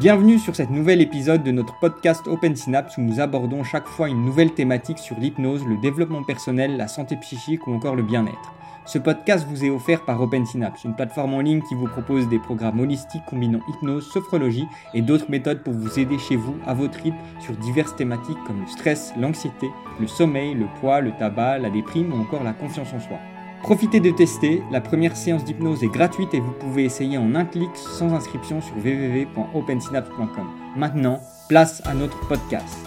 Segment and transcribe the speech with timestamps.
[0.00, 4.08] Bienvenue sur cet nouvel épisode de notre podcast Open Synapse où nous abordons chaque fois
[4.08, 8.54] une nouvelle thématique sur l'hypnose, le développement personnel, la santé psychique ou encore le bien-être.
[8.86, 12.28] Ce podcast vous est offert par Open Synapse, une plateforme en ligne qui vous propose
[12.28, 16.74] des programmes holistiques combinant hypnose, sophrologie et d'autres méthodes pour vous aider chez vous, à
[16.74, 19.70] votre rythme, sur diverses thématiques comme le stress, l'anxiété,
[20.00, 23.18] le sommeil, le poids, le tabac, la déprime ou encore la confiance en soi.
[23.64, 27.46] Profitez de tester, la première séance d'hypnose est gratuite et vous pouvez essayer en un
[27.46, 30.46] clic sans inscription sur www.opensynapse.com.
[30.76, 32.86] Maintenant, place à notre podcast.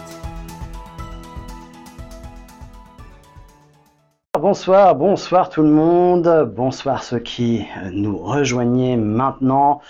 [4.40, 9.80] Bonsoir, bonsoir tout le monde, bonsoir ceux qui nous rejoignez maintenant.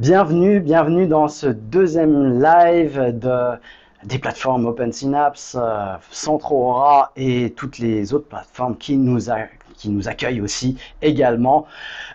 [0.00, 3.52] Bienvenue, bienvenue dans ce deuxième live de,
[4.02, 9.46] des plateformes Open Synapse, euh, Centro Aura et toutes les autres plateformes qui nous, a,
[9.82, 11.66] qui nous accueille aussi également.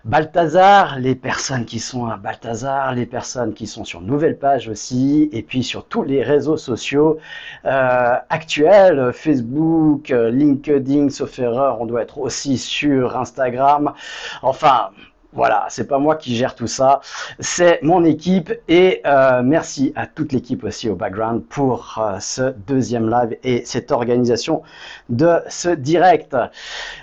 [0.06, 5.30] Balthazar, les personnes qui sont à Balthazar, les personnes qui sont sur Nouvelle Page aussi,
[5.34, 7.18] et puis sur tous les réseaux sociaux
[7.66, 13.94] euh, actuels, Facebook, LinkedIn, sauf erreur, on doit être aussi sur Instagram.
[14.42, 14.92] Enfin,
[15.34, 17.02] voilà, c'est pas moi qui gère tout ça,
[17.40, 22.54] c'est mon équipe et euh, merci à toute l'équipe aussi au background pour euh, ce
[22.66, 24.64] deuxième live et cette organisation
[25.10, 26.36] de ce direct.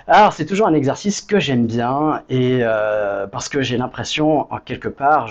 [0.07, 4.57] Alors c'est toujours un exercice que j'aime bien et euh, parce que j'ai l'impression en
[4.57, 5.29] quelque part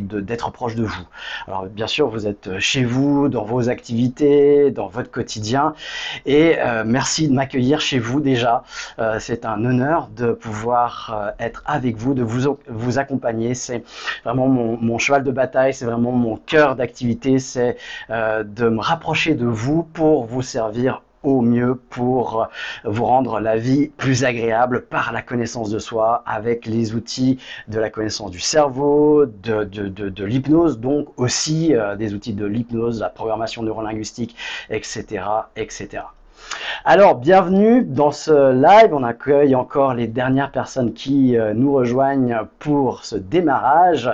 [0.00, 1.06] d'être proche de vous.
[1.48, 5.74] Alors bien sûr vous êtes chez vous, dans vos activités, dans votre quotidien
[6.24, 8.62] et merci de m'accueillir chez vous déjà.
[9.18, 12.37] c'est un honneur de pouvoir être avec vous, de vous,
[12.68, 13.54] vous accompagner.
[13.54, 13.82] C'est
[14.24, 17.76] vraiment mon, cheval de bataille, c'est vraiment mon cœur d'activité, c'est
[18.10, 22.48] euh, de me rapprocher de vous pour vous servir au mieux pour
[22.84, 27.78] vous rendre la vie plus agréable par la connaissance de soi avec les outils de
[27.78, 33.62] la connaissance du cerveau, de, l'hypnose, donc aussi euh, des outils de l'hypnose, la programmation
[33.62, 34.36] neurolinguistique,
[34.70, 35.24] etc.,
[35.56, 36.02] etc.
[36.84, 38.94] Alors, bienvenue dans ce live.
[38.94, 44.10] On accueille encore les dernières personnes qui euh, nous rejoignent pour ce démarrage.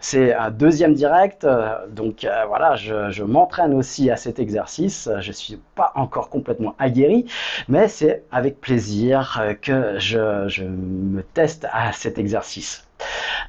[0.00, 1.46] C'est un deuxième direct,
[1.90, 5.08] donc euh, voilà, je, m'entraîne aussi à cet exercice.
[5.20, 7.26] Je ne suis pas encore complètement aguerri,
[7.68, 12.86] mais c'est avec plaisir euh, que je me teste à cet exercice.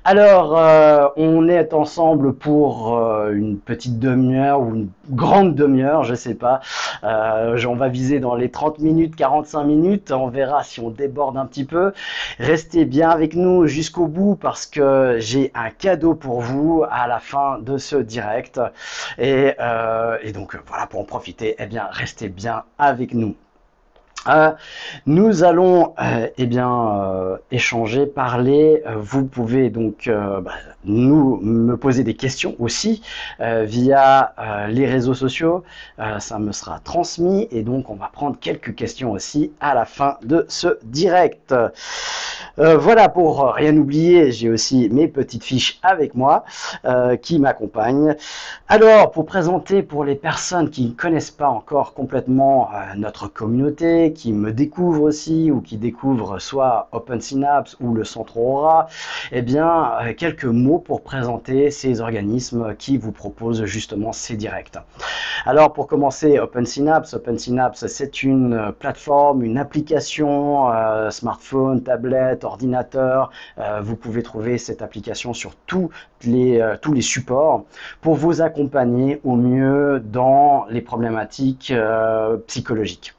[0.08, 6.14] Alors, euh, on est ensemble pour euh, une petite demi-heure ou une grande demi-heure, je
[6.14, 6.62] sais pas.
[7.04, 10.12] Euh, on va viser dans les 30 minutes, 45 minutes.
[10.12, 11.92] On verra si on déborde un petit peu.
[12.38, 17.20] Restez bien avec nous jusqu'au bout parce que j'ai un cadeau pour vous à la
[17.20, 18.62] fin de ce direct.
[19.18, 19.54] Et,
[20.22, 23.36] et donc, voilà, pour en profiter, eh bien, restez bien avec nous.
[24.28, 24.52] Euh,
[25.06, 28.82] nous allons euh, eh bien euh, échanger, parler.
[28.98, 30.52] Vous pouvez donc bah,
[30.86, 33.02] nous me poser des questions aussi
[33.40, 34.34] via
[34.70, 35.64] les réseaux sociaux.
[36.20, 40.18] ça me sera transmis et donc on va prendre quelques questions aussi à la fin
[40.24, 41.56] de ce direct.
[42.58, 46.46] voilà pour rien oublier, j'ai aussi mes petites fiches avec moi
[47.22, 48.16] qui m'accompagnent.
[48.68, 54.34] Alors pour présenter pour les personnes qui ne connaissent pas encore complètement notre communauté qui
[54.34, 58.88] me découvrent aussi ou qui découvrent soit Open Synapse ou le Centre Aura,
[59.32, 64.80] eh bien, euh, quelques mots pour présenter ces organismes qui vous proposent justement ces directs.
[65.46, 67.14] Alors, pour commencer, Open Synapse.
[67.14, 73.30] Open Synapse, c'est une plateforme, une application, euh, smartphone, tablette, ordinateur.
[73.60, 75.90] Euh, vous pouvez trouver cette application sur tous
[76.24, 77.66] les, tous les supports
[78.02, 81.74] pour vous accompagner au mieux dans les problématiques
[82.48, 83.14] psychologiques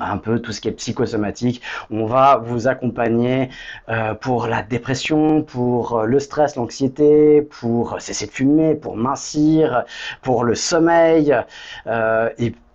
[0.00, 1.62] un peu tout ce qui est psychosomatique.
[1.90, 3.50] On va vous accompagner
[3.88, 9.84] euh, pour la dépression, pour euh, le stress, l'anxiété, pour cesser de fumer, pour mincir,
[10.22, 11.36] pour le sommeil
[11.86, 12.30] euh,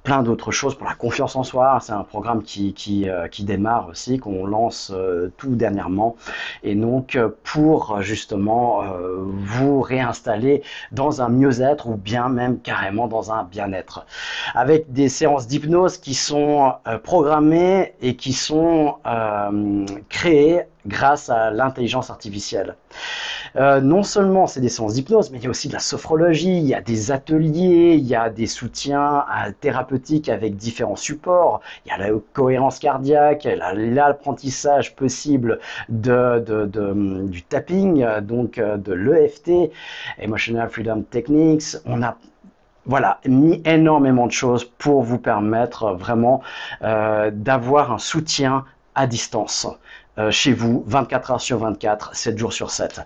[0.06, 1.80] plein d'autres choses pour la confiance en soi.
[1.82, 6.16] C'est un programme qui, qui, euh, démarre aussi, qu'on lance euh, tout dernièrement.
[6.64, 8.84] Et donc, euh, pour justement
[9.26, 10.62] vous réinstaller
[10.92, 14.06] dans un mieux-être ou bien même carrément dans un bien-être.
[14.54, 16.74] Avec des séances d'hypnose qui sont
[17.04, 18.96] programmées et qui sont
[20.10, 22.76] créées grâce à l'intelligence artificielle.
[23.56, 26.58] Euh, non seulement c'est des séances d'hypnose, mais il y a aussi de la sophrologie,
[26.58, 29.26] il y a des ateliers, il y a des soutiens
[29.62, 35.60] thérapeutiques avec différents supports, il y a la cohérence cardiaque, l'apprentissage possible
[35.90, 36.68] de,
[37.28, 39.72] du tapping, donc euh, de l'EFT,
[40.20, 41.78] Emotional Freedom Techniques.
[41.86, 42.18] On a
[42.86, 46.42] voilà, mis énormément de choses pour vous permettre vraiment
[46.84, 49.68] euh, d'avoir un soutien à distance
[50.17, 53.01] euh, chez vous 24 heures sur 24, 7 jours sur 7.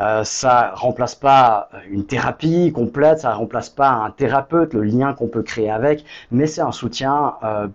[0.00, 5.28] Euh, ça remplace pas une thérapie complète, ça remplace pas un thérapeute, le lien qu'on
[5.28, 7.68] peut créer avec, mais c'est un soutien euh,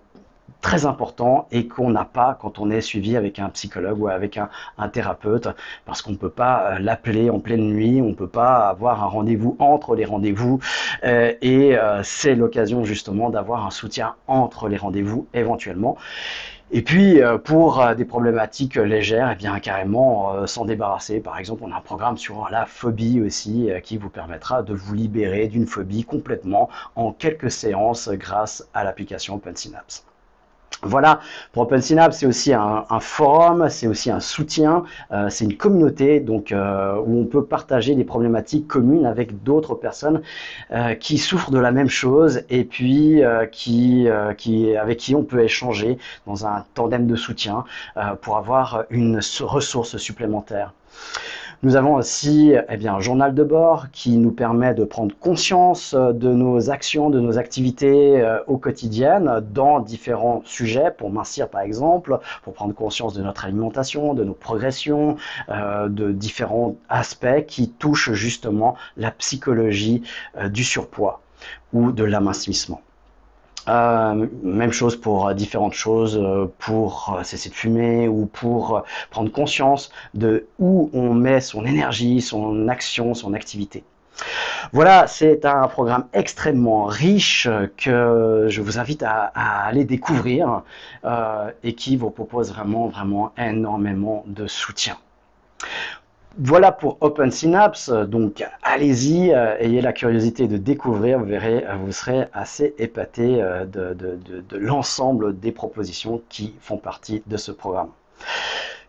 [0.59, 4.37] très important et qu'on n'a pas quand on est suivi avec un psychologue ou avec
[4.37, 4.49] un,
[4.89, 5.47] thérapeute
[5.85, 9.07] parce qu'on ne peut pas l'appeler en pleine nuit, on ne peut pas avoir un
[9.07, 10.59] rendez-vous entre les rendez-vous
[11.03, 15.97] et c'est l'occasion justement d'avoir un soutien entre les rendez-vous éventuellement.
[16.71, 21.19] Et puis pour des problématiques légères, eh bien carrément s'en débarrasser.
[21.19, 24.95] Par exemple, on a un programme sur la phobie aussi qui vous permettra de vous
[24.95, 30.05] libérer d'une phobie complètement en quelques séances grâce à l'application OpenSynapse.
[30.85, 31.21] Voilà,
[31.53, 36.19] pour Open Synapse, c'est aussi un, forum, c'est aussi un soutien, euh, c'est une communauté
[36.19, 40.21] donc euh, où on peut partager des problématiques communes avec d'autres personnes
[40.71, 43.21] euh, qui souffrent de la même chose et puis
[43.51, 44.07] qui,
[44.37, 45.97] qui, avec qui on peut échanger
[46.27, 47.63] dans un tandem de soutien
[48.21, 50.73] pour avoir une ressource supplémentaire.
[51.63, 55.93] Nous avons aussi eh bien, un journal de bord qui nous permet de prendre conscience
[55.93, 61.47] euh, de nos actions, de nos activités euh, au quotidien dans différents sujets, pour mincir
[61.47, 65.15] par exemple, pour prendre conscience de notre alimentation, de nos progressions,
[65.47, 70.03] euh, de différents aspects qui touchent justement la psychologie
[70.49, 71.21] du surpoids
[71.71, 72.81] ou de l'amincissement.
[73.69, 79.31] Euh, même chose pour euh, différentes choses, euh, pour cesser de fumer ou pour prendre
[79.31, 83.83] conscience de où on met son énergie, son action, son activité.
[84.73, 90.61] Voilà, c'est un programme extrêmement riche que je vous invite à, aller découvrir
[91.63, 94.97] et qui vous propose vraiment, vraiment énormément de soutien.
[96.39, 97.89] Voilà pour Open Synapse.
[97.89, 101.19] Donc allez-y, euh, ayez la curiosité de découvrir.
[101.19, 107.21] Vous verrez, euh, vous serez assez épaté euh, de l'ensemble des propositions qui font partie
[107.27, 107.89] de ce programme.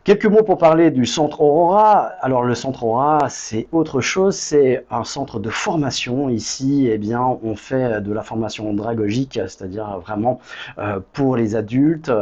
[0.04, 2.12] Quelques mots pour parler du centre Aurora.
[2.20, 6.28] Alors le centre Aurora, c'est autre chose, c'est un centre de formation.
[6.28, 10.40] Ici, eh bien, on fait de la formation andragogique, c'est-à-dire vraiment
[10.76, 12.12] euh, pour les adultes,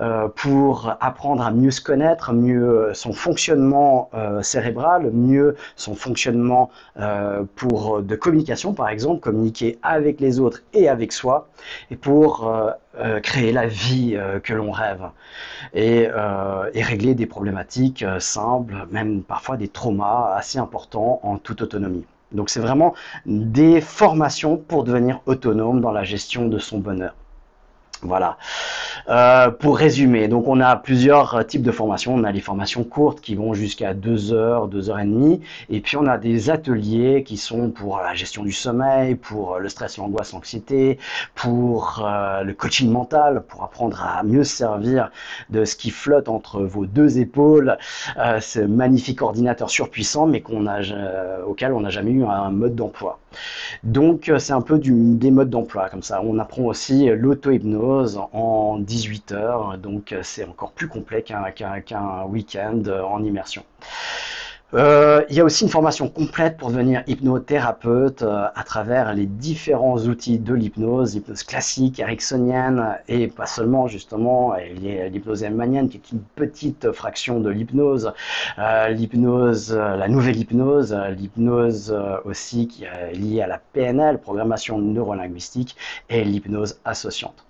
[0.00, 6.70] euh, pour apprendre à mieux se connaître, mieux son fonctionnement euh, cérébral, mieux son fonctionnement
[7.56, 11.48] pour de communication, par exemple, communiquer avec les autres et avec soi,
[11.90, 12.48] et pour
[13.22, 15.02] créer la vie que l'on rêve
[15.74, 16.08] et,
[16.74, 22.04] et régler des problématiques euh, simples, même parfois des traumas assez importants en toute autonomie.
[22.32, 22.94] Donc c'est vraiment
[23.26, 27.14] des formations pour devenir autonome dans la gestion de son bonheur.
[28.04, 28.36] Voilà.
[29.08, 32.14] Euh, pour résumer, donc on a plusieurs types de formations.
[32.14, 35.40] On a les formations courtes qui vont jusqu'à 2 heures, 2 heures et demie.
[35.70, 39.68] Et puis on a des ateliers qui sont pour la gestion du sommeil, pour le
[39.68, 40.98] stress, l'angoisse, l'anxiété,
[41.34, 45.10] pour euh, le coaching mental, pour apprendre à mieux servir
[45.50, 47.78] de ce qui flotte entre vos deux épaules,
[48.18, 50.42] euh, ce magnifique ordinateur surpuissant, mais
[51.46, 53.18] auquel on n'a jamais eu un mode d'emploi.
[53.82, 56.22] Donc c'est un peu des modes d'emploi comme ça.
[56.22, 63.22] On apprend aussi l'auto-hypnose en 18 heures, donc c'est encore plus complet qu'un week-end en
[63.24, 63.64] immersion.
[64.74, 69.26] Euh, il y a aussi une formation complète pour devenir hypnothérapeute euh, à travers les
[69.26, 76.12] différents outils de l'hypnose, l'hypnose classique, ericksonienne et pas seulement justement, l'hypnose hellmanienne qui est
[76.12, 78.12] une petite fraction de l'hypnose,
[78.58, 81.94] euh, l'hypnose, la nouvelle hypnose, l'hypnose
[82.24, 85.76] aussi qui est liée à la PNL, programmation neurolinguistique
[86.08, 87.44] et l'hypnose associante.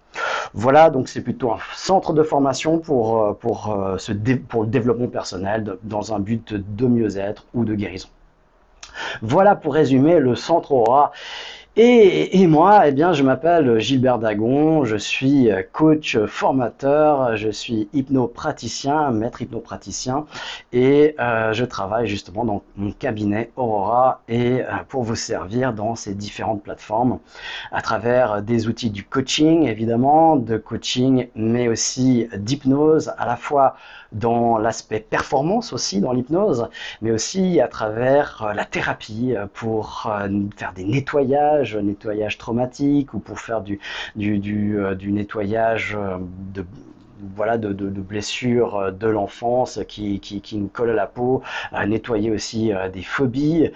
[0.53, 3.33] Voilà, donc c'est plutôt un centre de formation pour, euh,
[3.69, 8.09] euh, le développement personnel dans un but de mieux-être ou de guérison.
[9.23, 11.13] Voilà pour résumer le centre Aura.
[11.76, 19.11] Et, moi, eh bien, je m'appelle Gilbert Dagon, je suis coach formateur, je suis hypnopraticien,
[19.11, 20.25] maître hypnopraticien,
[20.73, 25.97] et euh, je travaille justement dans mon cabinet Aurora et euh, pour vous servir dans
[25.97, 27.19] ces différentes plateformes
[27.73, 33.75] à travers des outils du coaching, évidemment, de coaching, mais aussi d'hypnose, à la fois
[34.14, 36.68] dans l'aspect performance aussi dans l'hypnose,
[37.02, 40.11] mais aussi à travers euh, la thérapie pour
[40.56, 43.78] faire des nettoyages nettoyage traumatique ou pour faire du,
[44.16, 46.18] du, du, euh, nettoyage euh,
[46.54, 46.64] de
[47.37, 52.31] voilà, de, blessures euh, de l'enfance qui, qui, nous collent à la peau, à nettoyer
[52.31, 53.71] aussi euh, des phobies,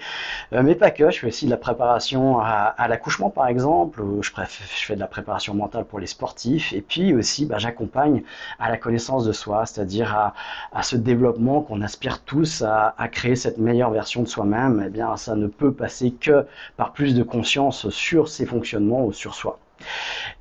[0.53, 4.31] euh, mais pas que, je fais aussi de la préparation à, l'accouchement par exemple, je,
[4.31, 8.23] fais de la préparation mentale pour les sportifs, et puis aussi bah, j'accompagne
[8.59, 10.33] à la connaissance de soi, c'est-à-dire
[10.73, 14.89] à, ce développement qu'on aspire tous à, à, créer cette meilleure version de soi-même, eh
[14.89, 16.45] bien ça ne peut passer que
[16.77, 19.59] par plus de conscience sur ses fonctionnements ou sur soi.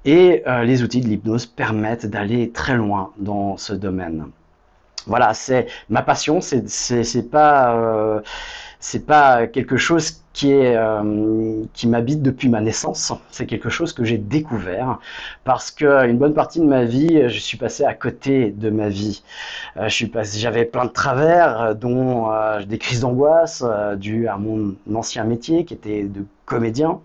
[0.05, 4.27] Et euh, les outils de l'hypnose permettent d'aller très loin dans ce domaine.
[5.07, 6.41] voilà, c'est ma passion.
[6.41, 8.21] C'est c'est pas euh,
[8.81, 13.13] c'est pas quelque chose qui est euh, qui m'habite depuis ma naissance.
[13.31, 14.99] C'est quelque chose que j'ai découvert
[15.45, 18.89] parce que une bonne partie de ma vie, je suis passé à côté de ma
[18.89, 19.23] vie.
[19.89, 22.29] J'avais plein de travers, dont
[22.67, 23.65] des crises d'angoisse
[23.97, 27.01] dues à mon ancien métier qui était de comédien.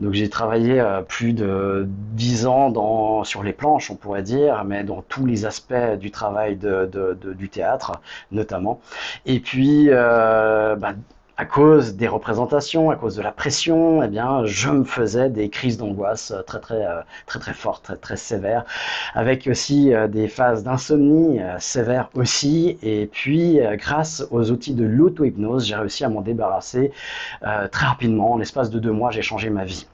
[0.00, 4.82] Donc j'ai travaillé plus de dix ans dans, sur les planches, on pourrait dire, mais
[4.84, 8.00] dans tous les aspects du travail du théâtre,
[8.32, 8.80] notamment.
[9.26, 10.94] Et puis, euh, bah,
[11.40, 15.48] à cause des représentations, à cause de la pression, eh bien, je me faisais des
[15.48, 18.66] crises d'angoisse très très euh, très très fortes, très très sévères,
[19.14, 22.76] avec aussi euh, des phases d'insomnie euh, sévères aussi.
[22.82, 26.92] Et puis, grâce aux outils de l'auto-hypnose, j'ai réussi à m'en débarrasser
[27.40, 28.32] très rapidement.
[28.32, 29.86] En l'espace de deux mois, j'ai changé ma vie.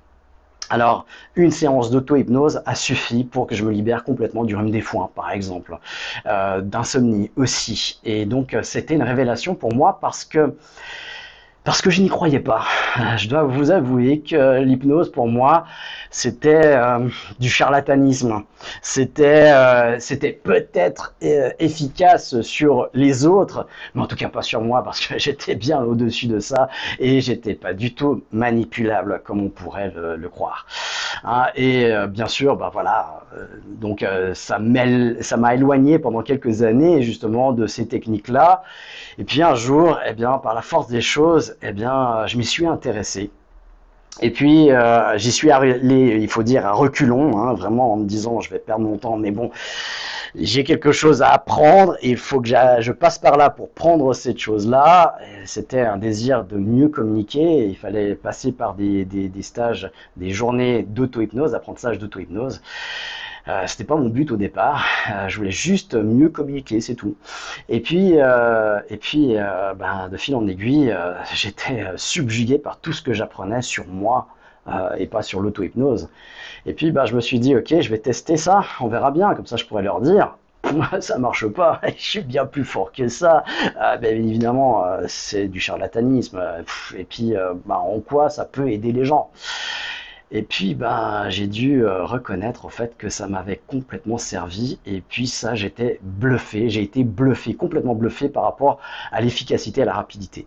[0.69, 4.81] Alors, une séance d'auto-hypnose a suffi pour que je me libère complètement du rhume des
[4.81, 5.79] foins, par exemple,
[6.25, 8.01] d'insomnie aussi.
[8.05, 10.57] Et donc, c'était une révélation pour moi parce que
[11.67, 12.63] parce que je n'y croyais pas.
[13.19, 15.65] Je dois vous avouer que l'hypnose, pour moi,
[16.11, 17.09] c'était euh,
[17.41, 18.45] du charlatanisme.
[18.83, 24.61] C'était euh, c'était peut-être euh, efficace sur les autres, mais en tout cas pas sur
[24.63, 26.69] moi, parce que j'étais bien au-dessus de ça
[27.01, 30.67] et j'étais pas du tout manipulable comme on pourrait le, croire.
[31.25, 33.23] Hein, et bien sûr, bah voilà,
[33.67, 34.05] donc
[34.35, 38.63] ça m'a éloigné pendant quelques années justement de ces techniques-là.
[39.19, 42.45] Et puis un jour, eh bien, par la force des choses, eh bien, je m'y
[42.45, 43.31] suis intéressé.
[44.23, 48.07] Et puis euh, j'y suis allé, il faut dire, à reculons, hein, vraiment en me
[48.07, 49.51] disant je vais perdre mon temps, mais bon,
[50.35, 54.39] j'ai quelque chose à apprendre il faut que je passe par là pour prendre cette
[54.39, 55.19] chose-là.
[55.45, 60.83] C'était un désir de mieux communiquer, il fallait passer par des, des stages, des journées
[60.83, 62.63] d'auto-hypnose, apprentissage d'auto-hypnose.
[63.49, 64.85] Euh, c'était pas mon but au départ.
[65.11, 67.17] Euh, je voulais juste mieux communiquer, c'est tout.
[67.69, 70.95] Et puis, euh, et puis, euh, ben, de fil en aiguille,
[71.33, 74.29] j'étais subjugué par tout ce que j'apprenais sur moi
[74.99, 76.09] et pas sur l'auto-hypnose.
[76.67, 78.65] Et puis, ben, je me suis dit, ok, je vais tester ça.
[78.81, 79.33] On verra bien.
[79.35, 80.37] Comme ça, je pourrais leur dire.
[81.01, 83.45] ça marche pas, je suis bien plus fort que ça.
[83.77, 86.43] ben, évidemment, c'est du charlatanisme.
[86.97, 87.35] Et puis,
[87.65, 89.31] ben, en quoi ça peut aider les gens?
[90.33, 94.79] Et puis, ben, j'ai dû euh, reconnaître au fait que ça m'avait complètement servi.
[94.85, 96.69] Et puis, ça, j'étais bluffé.
[96.69, 98.79] J'ai été bluffé, complètement bluffé par rapport
[99.13, 100.47] à l'efficacité, à la rapidité.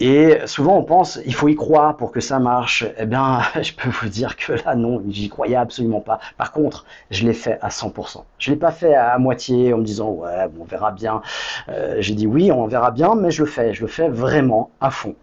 [0.00, 2.84] Et souvent, on pense, il faut y croire pour que ça marche.
[2.98, 6.18] Eh bien, je peux vous dire que là, non, j'y croyais absolument pas.
[6.36, 8.24] Par contre, je l'ai fait à 100%.
[8.38, 11.22] Je l'ai pas fait à moitié en me disant, ouais, bon, on verra bien.
[11.68, 13.72] Euh, j'ai dit oui, on verra bien, mais je le fais.
[13.72, 15.14] Je le fais vraiment à fond.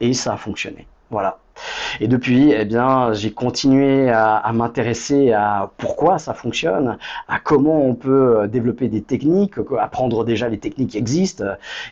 [0.00, 0.86] Et ça a fonctionné.
[1.10, 1.38] Voilà.
[2.00, 6.98] Et depuis, eh bien, j'ai continué à, m'intéresser à pourquoi ça fonctionne,
[7.28, 11.44] à comment on peut euh, développer des techniques, apprendre déjà les techniques qui existent,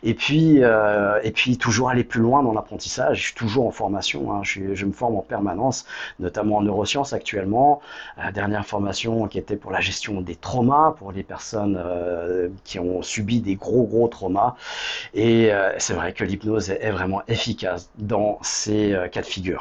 [0.02, 3.18] et puis, euh, et puis toujours aller plus loin dans l'apprentissage.
[3.18, 4.40] Je suis toujours en formation, hein.
[4.42, 5.87] je, me forme en permanence,
[6.21, 7.80] notamment en neurosciences actuellement.
[8.16, 12.78] La dernière formation qui était pour la gestion des traumas, pour les personnes euh, qui
[12.78, 14.54] ont subi des gros gros traumas.
[15.14, 19.53] Et c'est vrai que l'hypnose est vraiment efficace dans ces cas de figure.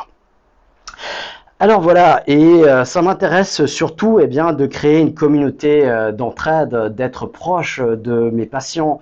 [1.64, 2.36] Alors voilà, et
[2.66, 8.30] euh, ça m'intéresse surtout eh bien, de créer une communauté euh, d'entraide, d'être proche de
[8.32, 9.00] mes patients.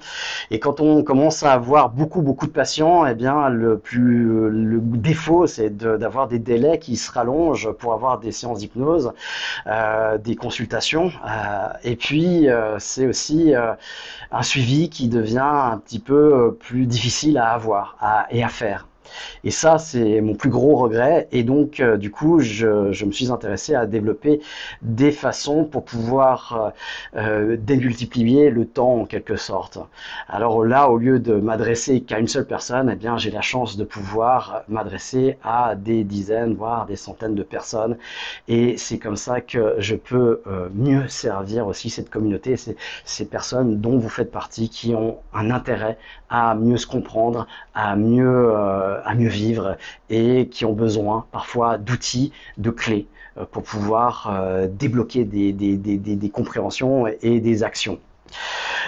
[0.51, 4.79] Et quand on commence à avoir beaucoup beaucoup de patients, eh bien, le plus le
[4.79, 9.12] défaut, c'est d'avoir des délais qui se rallongent pour avoir des séances d'hypnose,
[9.65, 11.12] euh, des consultations.
[11.83, 13.53] et puis c'est aussi
[14.31, 17.98] un suivi qui devient un petit peu plus difficile à avoir
[18.29, 18.86] et à faire.
[19.44, 21.27] Et ça, c'est mon plus gros regret.
[21.32, 24.41] Et donc, euh, du coup, je, me suis intéressé à développer
[24.82, 26.74] des façons pour pouvoir
[27.15, 29.80] euh, euh, démultiplier le temps en quelque sorte.
[30.27, 33.77] Alors là, au lieu de m'adresser qu'à une seule personne, eh bien, j'ai la chance
[33.77, 37.98] de pouvoir m'adresser à des dizaines, voire des centaines de personnes.
[38.48, 40.41] Et c'est comme ça que je peux
[40.74, 45.98] mieux servir aussi cette communauté, ces, personnes dont vous faites partie, qui ont un intérêt
[46.30, 48.53] à mieux se comprendre, à mieux,
[49.05, 49.77] à mieux vivre
[50.10, 57.08] et qui ont besoin parfois d'outils, de clés euh, pour pouvoir euh, débloquer des, compréhensions
[57.08, 58.00] et des actions.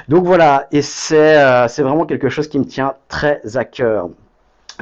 [0.08, 1.36] Donc voilà, et c'est
[1.79, 4.10] vraiment quelque chose qui me tient très à cœur.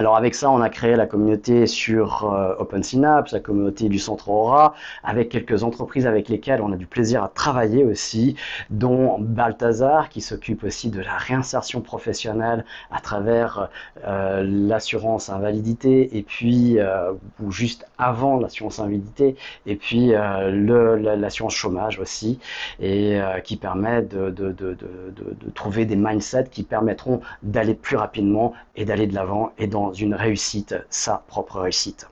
[0.01, 4.29] Alors avec ça, on a créé la communauté sur euh, OpenSynapse, la communauté du Centre
[4.29, 8.35] Aura, avec quelques entreprises avec lesquelles on a du plaisir à travailler aussi,
[8.71, 13.69] dont Balthazar, qui s'occupe aussi de la réinsertion professionnelle à travers
[14.07, 19.35] euh, l'assurance invalidité, et puis, euh, ou juste avant l'assurance invalidité,
[19.67, 22.39] et puis l'assurance chômage aussi,
[22.79, 24.75] et qui permet de, de,
[25.53, 30.15] trouver des mindsets qui permettront d'aller plus rapidement et d'aller de l'avant et dans une
[30.15, 32.07] réussite, sa propre réussite.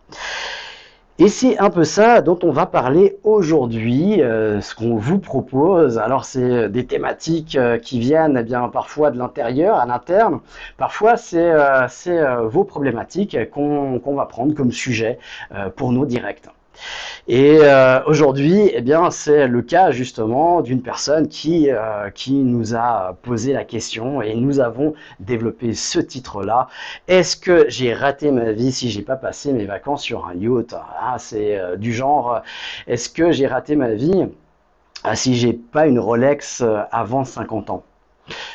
[1.21, 5.97] Et c'est un peu ça dont on va parler aujourd'hui, euh, ce qu'on vous propose.
[5.97, 10.39] Alors c'est des thématiques euh, qui viennent eh bien parfois de l'intérieur, à l'interne.
[10.77, 15.19] Parfois c'est euh, vos problématiques qu'on va prendre comme sujet
[15.75, 16.47] pour nos directs.
[17.27, 22.75] Et euh, aujourd'hui, eh bien, c'est le cas justement d'une personne qui, euh, qui nous
[22.75, 26.67] a posé la question et nous avons développé ce titre-là.
[27.07, 30.73] Est-ce que j'ai raté ma vie si j'ai pas passé mes vacances sur un yacht?
[30.73, 32.41] Ah, C'est euh, du genre,
[32.87, 34.27] est-ce que j'ai raté ma vie
[35.15, 37.83] si j'ai pas une Rolex avant 50 ans?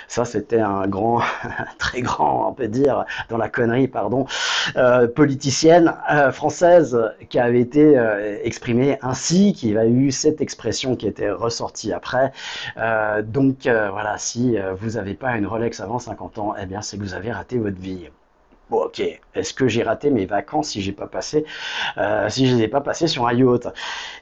[0.09, 1.21] Ça, c'était un grand,
[1.78, 4.26] très grand, on peut dire, dans la connerie, pardon,
[4.76, 10.97] euh, politicienne euh, française qui avait été euh, exprimée ainsi, qui a eu cette expression
[10.97, 12.33] qui était ressortie après.
[13.23, 17.02] donc voilà, si vous n'avez pas une Rolex avant 50 ans, eh bien, c'est que
[17.02, 18.09] vous avez raté votre vie.
[18.71, 19.02] Bon, ok.
[19.35, 21.45] Est-ce que j'ai raté mes vacances si j'ai pas passé,
[22.28, 23.69] si je les ai pas passées sur un yacht?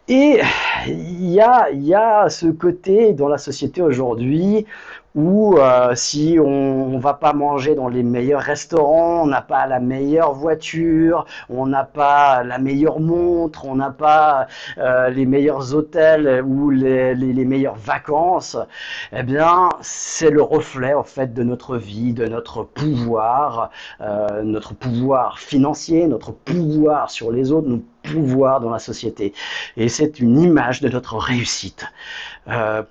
[0.09, 0.41] Et
[0.87, 4.67] il y a, y a ce côté dans la société aujourd'hui
[5.15, 9.67] ou euh, si on, ne va pas manger dans les meilleurs restaurants, on n'a pas
[9.67, 14.47] la meilleure voiture, on n'a pas la meilleure montre, on n'a pas
[14.79, 17.15] euh, les meilleurs hôtels ou les,
[17.45, 18.57] meilleures vacances,
[19.13, 24.75] eh bien c'est le reflet en fait de notre vie, de notre pouvoir, euh, notre
[24.75, 29.35] pouvoir financier, notre pouvoir sur les autres, notre pouvoir dans la société.
[29.77, 31.85] Et c'est une image de notre réussite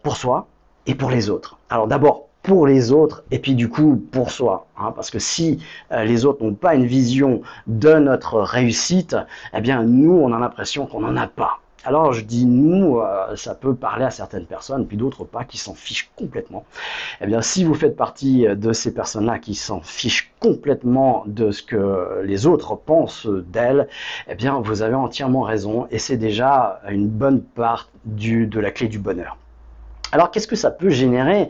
[0.04, 0.48] pour soi,
[0.88, 1.58] et pour les autres.
[1.70, 4.68] Alors d'abord pour les autres et puis du coup pour soi.
[4.78, 5.60] Hein, parce que si
[5.92, 9.16] euh, les autres n'ont pas une vision de notre réussite,
[9.54, 11.60] eh bien nous on a l'impression qu'on n'en a pas.
[11.84, 15.58] Alors je dis nous, euh, ça peut parler à certaines personnes, puis d'autres pas, qui
[15.58, 16.64] s'en fichent complètement.
[17.22, 21.64] Eh bien si vous faites partie de ces personnes-là qui s'en fichent complètement de ce
[21.64, 23.88] que les autres pensent d'elles,
[24.28, 28.72] eh bien vous avez entièrement raison et c'est déjà une bonne part du, de la
[28.72, 29.38] clé du bonheur.
[30.12, 31.50] Alors qu'est-ce que ça peut générer?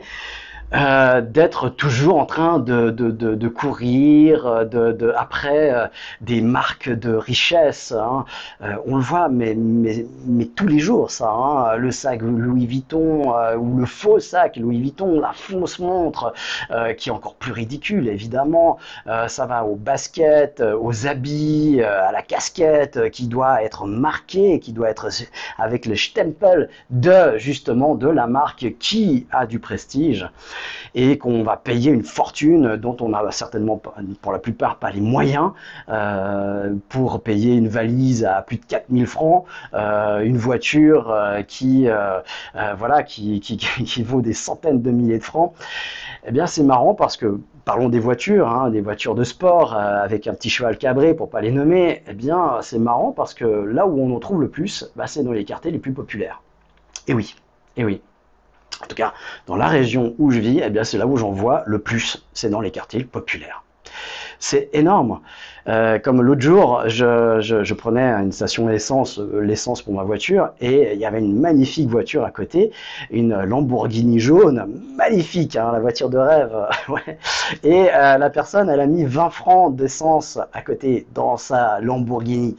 [0.74, 5.88] Euh, d'être toujours en train de, de, de, de courir de, après euh,
[6.22, 7.92] des marques de richesse.
[7.92, 8.24] Hein.
[8.62, 11.30] Euh, on le voit, mais, mais, mais, tous les jours, ça.
[11.30, 11.76] Hein.
[11.76, 16.34] Le sac Louis Vuitton ou le faux sac Louis Vuitton, la fausse montre,
[16.98, 18.78] qui est encore plus ridicule, évidemment.
[19.28, 24.90] ça va au basket, aux habits, à la casquette, qui doit être marquée, qui doit
[24.90, 25.10] être
[25.58, 30.30] avec le stempel de justement de la marque qui a du prestige
[30.96, 33.82] et qu'on va payer une fortune dont on n'a certainement
[34.22, 35.52] pour la plupart pas les moyens
[35.90, 41.88] euh, pour payer une valise à plus de 4000 francs, euh, une voiture euh, qui,
[42.78, 45.54] voilà, qui, vaut des centaines de milliers de francs.
[46.26, 50.28] Eh bien, c'est marrant parce que parlons des voitures, hein, des voitures de sport avec
[50.28, 52.04] un petit cheval cabré pour pas les nommer.
[52.08, 55.24] Eh bien, c'est marrant parce que là où on en trouve le plus, bah, c'est
[55.24, 56.42] dans les quartiers les plus populaires.
[57.08, 57.36] Et oui,
[57.78, 58.02] et oui
[58.84, 59.14] en tout cas
[59.48, 62.26] dans la région où je vis, eh bien c'est là où j'en vois le plus,
[62.34, 63.64] c'est dans les quartiers populaires.
[64.40, 65.20] C'est énorme.
[65.68, 70.94] Euh, comme l'autre jour, je, prenais une station essence, euh, l'essence pour ma voiture, et
[70.94, 72.72] il y avait une magnifique voiture à côté,
[73.12, 76.68] une Lamborghini jaune, magnifique, hein, la voiture de rêve.
[77.64, 82.58] Et euh, la personne, elle a mis 20 francs d'essence à côté dans sa Lamborghini.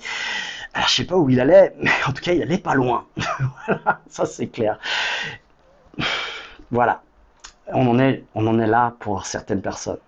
[0.74, 3.04] Alors, je sais pas où il allait, mais en tout cas, il allait pas loin.
[3.66, 4.78] voilà, ça c'est clair.
[6.70, 7.02] Voilà,
[7.66, 8.24] on en est,
[8.66, 9.98] là pour certaines personnes.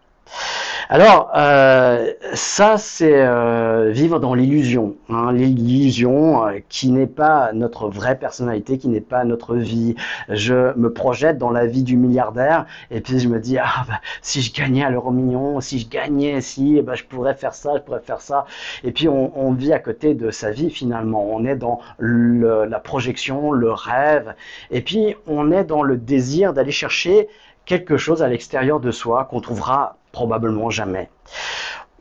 [0.94, 4.94] Alors, euh, ça, c'est euh, vivre dans l'illusion.
[5.09, 9.96] Hein, l'illusion euh, qui n'est pas notre vraie personnalité, qui n'est pas notre vie.
[10.28, 14.00] Je me projette dans la vie du milliardaire et puis je me dis, ah, bah,
[14.22, 17.72] si je gagnais à l'euro million, si je gagnais, si, bah, je pourrais faire ça,
[17.74, 18.46] je pourrais faire ça.
[18.85, 21.26] Et puis, on, vit à côté de sa vie finalement.
[21.28, 24.37] On est dans la projection, le rêve.
[24.70, 27.26] Et puis, on est dans le désir d'aller chercher
[27.64, 31.11] quelque chose à l'extérieur de soi qu'on trouvera probablement jamais.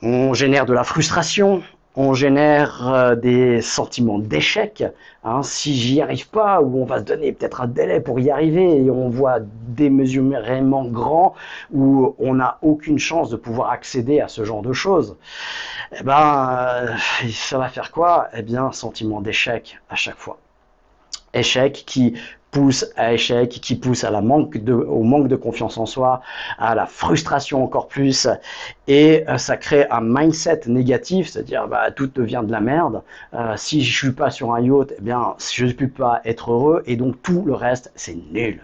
[0.04, 1.64] On génère de la frustration,
[1.96, 4.84] on génère euh, des sentiments d'échec.
[5.24, 8.30] Hein, si j'y arrive pas, ou on va se donner peut-être un délai pour y
[8.30, 11.34] arriver, et on voit démesurément grand,
[11.72, 15.18] où on n'a aucune chance de pouvoir accéder à ce genre de choses,
[15.98, 16.88] eh ben, euh,
[17.32, 18.28] ça va faire quoi?
[18.38, 20.38] Eh bien, sentiment d'échec à chaque fois
[21.34, 22.14] échec qui
[22.54, 24.22] pousse à échec, qui pousse au
[25.04, 26.22] manque de confiance en soi,
[26.58, 28.28] à la frustration encore plus,
[28.88, 33.02] et euh, ça crée un mindset négatif, c'est-à-dire bah, tout devient de la merde.
[33.34, 36.52] Euh, si je suis pas sur un yacht, eh bien je ne peux pas être
[36.52, 38.62] heureux, et donc tout le reste c'est nul.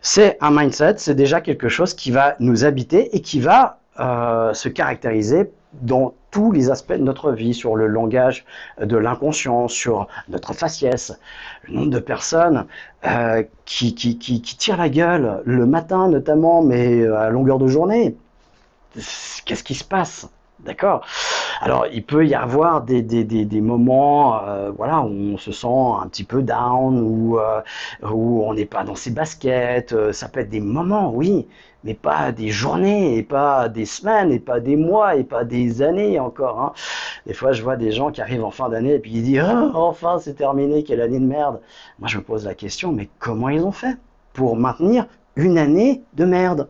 [0.00, 4.54] C'est un mindset, c'est déjà quelque chose qui va nous habiter et qui va euh,
[4.54, 5.50] se caractériser
[5.82, 8.44] dans tous les aspects de notre vie, sur le langage
[8.80, 11.18] de l'inconscient, sur notre faciès,
[11.64, 12.66] le nombre de personnes
[13.06, 17.66] euh, qui, qui, qui, qui, tirent la gueule le matin notamment, mais à longueur de
[17.66, 18.16] journée.
[18.94, 20.28] Qu'est-ce qui se passe?
[20.60, 21.06] D'accord?
[21.60, 25.66] Alors, il peut y avoir des, des, des, moments euh, voilà, où on se sent
[25.66, 27.60] un petit peu down, où, euh,
[28.10, 29.92] où on n'est pas dans ses baskets.
[29.92, 31.48] Euh, ça peut être des moments, oui,
[31.84, 35.82] mais pas des journées, et pas des semaines, et pas des mois, et pas des
[35.82, 36.60] années encore.
[36.60, 36.72] Hein.
[37.26, 39.44] Des fois, je vois des gens qui arrivent en fin d'année et puis ils disent
[39.44, 41.60] oh, enfin, c'est terminé, quelle année de merde.
[41.98, 43.96] Moi, je me pose la question, mais comment ils ont fait
[44.32, 46.68] pour maintenir une année de merde?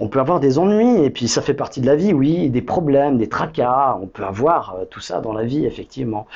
[0.00, 2.62] On peut avoir des ennuis, et puis ça fait partie de la vie, oui, des
[2.62, 6.26] problèmes, des tracas, on peut avoir euh, tout ça dans la vie, effectivement.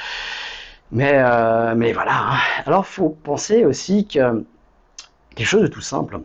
[0.93, 2.13] Mais, euh, mais voilà.
[2.13, 2.39] Hein.
[2.67, 4.45] Alors, faut penser aussi que
[5.35, 6.21] quelque chose de tout simple.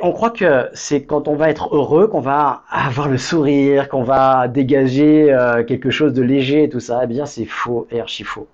[0.00, 4.04] On croit que c'est quand on va être heureux qu'on va avoir le sourire, qu'on
[4.04, 7.00] va dégager euh, quelque chose de léger et tout ça.
[7.02, 8.46] Eh bien, c'est faux et archi faux.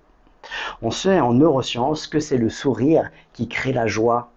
[0.81, 4.32] On sait en neurosciences que c'est le sourire qui crée la joie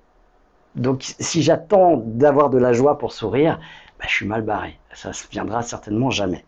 [0.76, 3.58] donc si j'attends d'avoir de la joie pour sourire,
[3.98, 4.78] bah, je suis mal barré.
[4.94, 6.44] Ça ne viendra certainement jamais.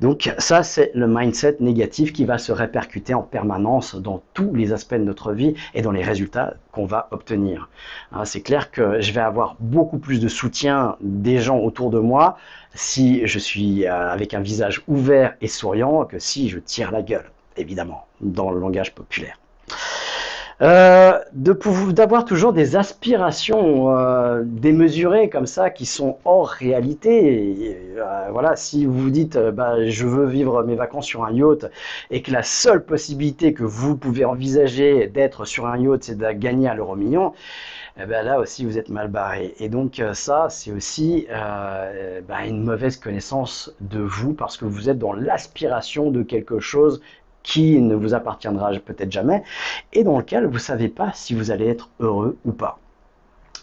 [0.00, 4.72] Donc ça, c'est le mindset négatif qui va se répercuter en permanence dans tous les
[4.72, 7.68] aspects de notre vie et dans les résultats qu'on va obtenir.
[8.12, 11.98] Hein, c'est clair que je vais avoir beaucoup plus de soutien des gens autour de
[11.98, 12.38] moi
[12.74, 17.02] si je suis euh, avec un visage ouvert et souriant que si je tire la
[17.02, 19.36] gueule, évidemment, dans le langage populaire.
[20.62, 27.78] Euh, d'avoir toujours des aspirations euh, démesurées comme ça qui sont hors réalité.
[27.96, 31.32] Euh, voilà, si vous vous dites euh, bah, je veux vivre mes vacances sur un
[31.32, 31.64] yacht
[32.10, 36.30] et que la seule possibilité que vous pouvez envisager d'être sur un yacht c'est de
[36.32, 37.32] gagner à l'euro million,
[37.98, 39.54] eh ben là aussi vous êtes mal barré.
[39.60, 41.26] Et donc ça c'est aussi
[42.28, 47.00] bah, une mauvaise connaissance de vous parce que vous êtes dans l'aspiration de quelque chose
[47.42, 49.42] qui ne vous appartiendra peut-être jamais,
[49.92, 52.78] et dans lequel vous ne savez pas si vous allez être heureux ou pas.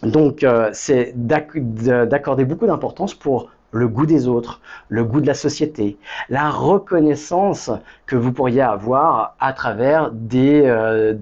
[0.02, 5.34] Donc euh, c'est d'accorder beaucoup d'importance pour le goût des autres, le goût de la
[5.34, 5.98] société,
[6.30, 7.70] la reconnaissance
[8.06, 11.12] que vous pourriez avoir à travers des, euh,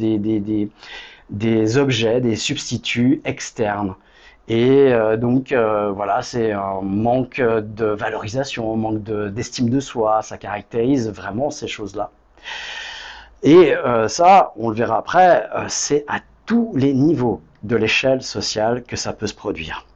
[1.77, 3.95] objets, des substituts externes.
[4.49, 10.39] Et euh, donc voilà, c'est un manque de valorisation, un manque d'estime de soi, ça
[10.39, 12.13] caractérise vraiment ces choses-là.
[13.43, 18.23] Et euh, ça, on le verra après, euh, c'est à tous les niveaux de l'échelle
[18.23, 19.87] sociale que ça peut se produire.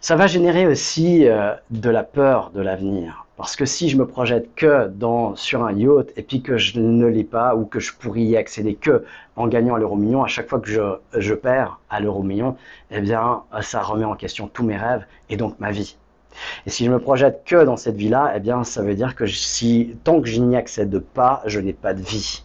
[0.00, 3.26] Ça va générer aussi euh, de la peur de l'avenir.
[3.36, 4.90] Parce que si je me projette que
[5.36, 8.36] sur un yacht et puis que je ne l'ai pas ou que je pourrais y
[8.36, 9.04] accéder que
[9.34, 10.80] en gagnant à l'euro million, à chaque fois que je,
[11.16, 12.56] je perds à l'euro million,
[12.90, 15.96] eh bien, ça remet en question tous mes rêves et donc ma vie.
[16.66, 19.26] Et si je me projette que dans cette vie-là, eh bien, ça veut dire que
[19.26, 22.42] si, tant que je n'y accède pas, je n'ai pas de vie.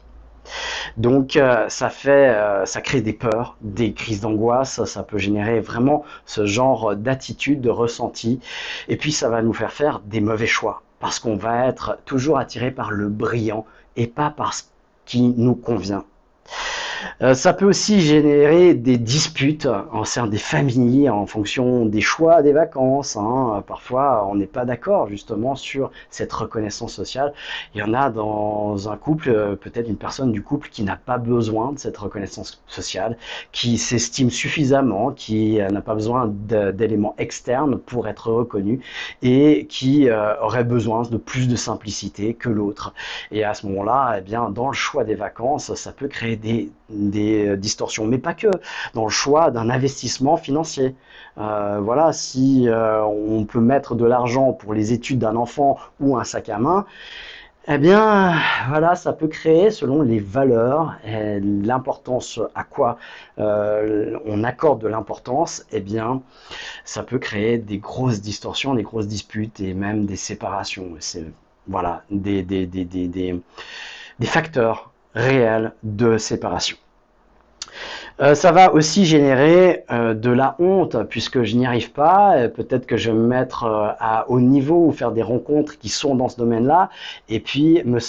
[0.96, 5.60] Donc euh, ça fait, euh, ça crée des peurs, des crises d'angoisse, ça peut générer
[5.60, 8.40] vraiment ce genre d'attitude, de ressenti,
[8.88, 12.38] et puis ça va nous faire faire des mauvais choix, parce qu'on va être toujours
[12.38, 14.64] attiré par le brillant et pas par ce
[15.06, 16.06] qui nous convient.
[17.22, 22.42] Euh, ça peut aussi générer des disputes en sein des familles en fonction des choix
[22.42, 23.16] des vacances.
[23.18, 23.64] Hein.
[23.68, 27.34] Parfois, on n'est pas d'accord justement sur cette reconnaissance sociale.
[27.74, 30.96] Il y en a dans un couple, euh, peut-être une personne du couple qui n'a
[30.98, 33.18] pas besoin de cette reconnaissance sociale,
[33.52, 38.82] qui s'estime suffisamment, qui euh, n'a pas besoin d'éléments externes pour être reconnu
[39.22, 40.10] et qui
[40.42, 42.94] aurait besoin de plus de simplicité que l'autre.
[43.32, 46.72] Et à ce moment-là, eh bien, dans le choix des vacances, ça peut créer des
[46.90, 48.48] des euh, distorsions, mais pas que,
[48.94, 50.96] dans le choix d'un investissement financier.
[51.38, 56.18] Euh, voilà, si euh, on peut mettre de l'argent pour les études d'un enfant ou
[56.18, 56.86] un sac à main,
[57.70, 58.34] eh bien,
[58.70, 62.98] voilà, ça peut créer, selon les valeurs et l'importance à quoi
[63.38, 66.22] on accorde de l'importance, eh bien,
[66.86, 70.92] ça peut créer des grosses distorsions, des grosses disputes et même des séparations.
[71.00, 71.26] C'est
[71.68, 72.46] voilà, des
[74.22, 76.78] facteurs réels de séparation.
[78.20, 82.50] Euh, ça va aussi générer euh, de la honte puisque je n'y arrive pas.
[82.50, 85.90] Peut-être que je vais me mettre euh, à haut niveau ou faire des rencontres qui
[85.90, 86.90] sont dans ce domaine-là
[87.30, 88.00] et puis me,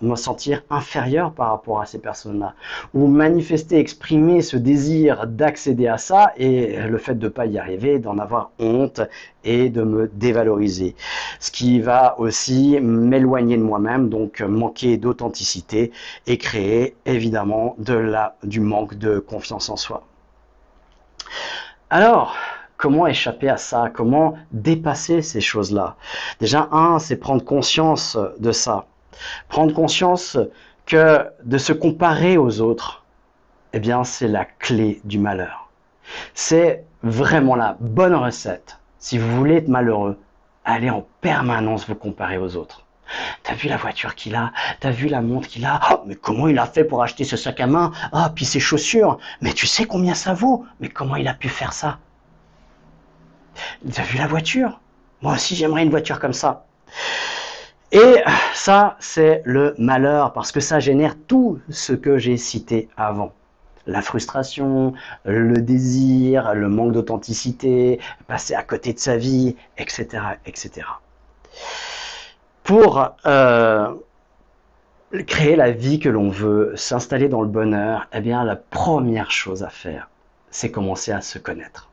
[0.00, 2.54] me sentir inférieur par rapport à ces personnes-là.
[2.94, 7.58] Ou manifester, exprimer ce désir d'accéder à ça et le fait de ne pas y
[7.58, 9.02] arriver, d'en avoir honte
[9.44, 10.94] et de me dévaloriser.
[11.40, 15.92] Ce qui va aussi m'éloigner de moi-même, donc manquer d'authenticité
[16.26, 17.76] et créer évidemment
[18.42, 20.04] du manque de confiance en soi.
[21.90, 22.36] Alors,
[22.76, 23.90] comment échapper à ça?
[23.92, 25.96] Comment dépasser ces choses-là?
[26.40, 28.86] Déjà, un, c'est prendre conscience de ça.
[29.48, 30.38] Prendre conscience
[30.86, 33.04] que de se comparer aux autres,
[33.72, 35.70] eh bien, c'est la clé du malheur.
[36.34, 40.18] C'est vraiment la bonne recette si vous voulez être malheureux,
[40.64, 42.84] allez en permanence vous comparer aux autres.
[43.42, 44.52] T'as vu la voiture qu'il a?
[44.80, 45.80] T'as vu la montre qu'il a?
[45.90, 47.92] Oh, Mais comment il a fait pour acheter ce sac à main?
[48.12, 49.18] Ah, puis ses chaussures.
[49.40, 50.64] Mais tu sais combien ça vaut?
[50.80, 51.98] Mais comment il a pu faire ça?
[53.92, 54.80] T'as vu la voiture?
[55.22, 56.66] Moi aussi j'aimerais une voiture comme ça.
[57.90, 58.16] Et
[58.52, 63.32] ça, c'est le malheur, parce que ça génère tout ce que j'ai cité avant.
[63.86, 64.92] La frustration,
[65.24, 70.22] le désir, le manque d'authenticité, passer à côté de sa vie, etc.
[70.44, 70.86] etc.
[72.68, 73.94] Pour euh,
[75.26, 79.62] créer la vie que l'on veut, s'installer dans le bonheur, eh bien la première chose
[79.62, 80.10] à faire,
[80.50, 81.88] c'est commencer à se connaître.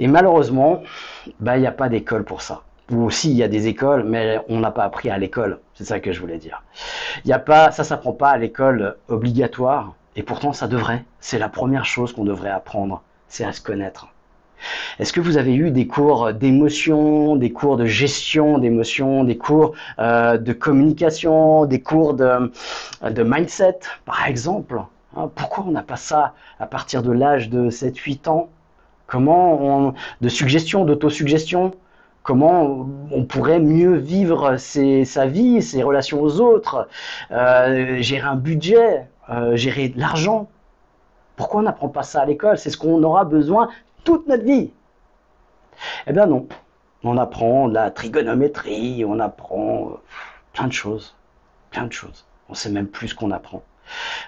[0.00, 0.82] Et malheureusement,
[1.38, 2.62] bah, il n'y a pas d'école pour ça.
[2.90, 5.60] Ou aussi il y a des écoles, mais on n'a pas appris à l'école.
[5.74, 6.64] C'est ça que je voulais dire.
[7.24, 9.94] Y a pas, ça s'apprend pas à l'école obligatoire.
[10.16, 11.04] Et pourtant, ça devrait.
[11.20, 14.11] C'est la première chose qu'on devrait apprendre, c'est à se connaître.
[14.98, 19.72] Est-ce que vous avez eu des cours d'émotion, des cours de gestion d'émotion, des cours
[19.98, 22.52] euh, de communication, des cours de,
[23.08, 24.80] de mindset, par exemple
[25.16, 28.48] hein, Pourquoi on n'a pas ça à partir de l'âge de 7-8 ans?
[29.06, 31.72] Comment on, de suggestion, d'autosuggestion?
[32.22, 36.88] Comment on pourrait mieux vivre sa vie, ses relations aux autres,
[37.32, 40.48] euh, gérer un budget, euh, gérer l'argent?
[41.36, 42.58] Pourquoi on n'apprend pas ça à l'école?
[42.58, 43.68] C'est ce qu'on aura besoin
[44.04, 44.70] toute notre vie.
[46.06, 46.46] Eh bien non.
[47.04, 49.94] On apprend la trigonométrie, on apprend euh,
[50.52, 51.16] plein de choses.
[51.70, 52.26] Plein de choses.
[52.48, 53.62] On sait même plus ce qu'on apprend.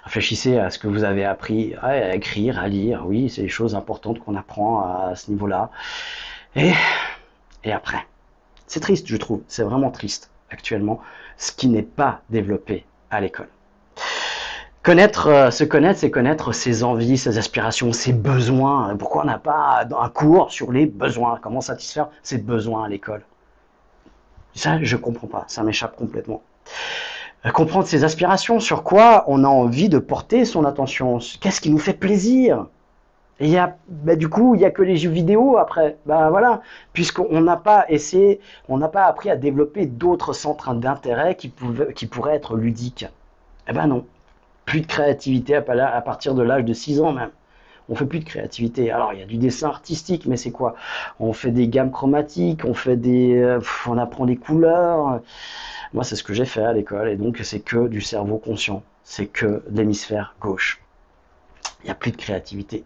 [0.05, 3.05] Réfléchissez à ce que vous avez appris à écrire, à lire.
[3.07, 5.71] Oui, c'est des choses importantes qu'on apprend à ce niveau-là.
[6.57, 6.73] Et,
[7.63, 8.05] et après.
[8.67, 9.43] C'est triste, je trouve.
[9.47, 11.01] C'est vraiment triste actuellement,
[11.37, 13.49] ce qui n'est pas développé à l'école.
[14.87, 18.95] Euh, se connaître, c'est connaître ses envies, ses aspirations, ses besoins.
[18.99, 21.39] Pourquoi on n'a pas un cours sur les besoins?
[21.41, 23.23] Comment satisfaire ses besoins à l'école?
[24.55, 25.45] Ça, je comprends pas.
[25.49, 26.43] Ça m'échappe complètement.
[27.47, 31.71] Euh, comprendre ses aspirations, sur quoi on a envie de porter son attention, qu'est-ce qui
[31.71, 32.67] nous fait plaisir?
[33.41, 35.97] Et y a, bah, du coup, il n'y a que les jeux vidéo après.
[36.05, 36.61] Bah voilà,
[36.93, 41.53] puisqu'on n'a pas essayé, on n'a pas appris à développer d'autres centres d'intérêt qui,
[41.97, 43.07] qui pourraient être ludiques.
[43.67, 44.05] Eh ben non
[44.65, 47.31] plus de créativité à partir de l'âge de 6 ans même.
[47.89, 48.91] On fait plus de créativité.
[48.91, 50.75] Alors il y a du dessin artistique, mais c'est quoi?
[51.21, 55.21] On fait des gammes chromatiques, on fait des, euh, on apprend des couleurs.
[55.93, 58.83] Moi c'est ce que j'ai fait à l'école et donc c'est que du cerveau conscient,
[59.03, 60.81] c'est que l'hémisphère gauche.
[61.83, 62.85] Il n'y a plus de créativité.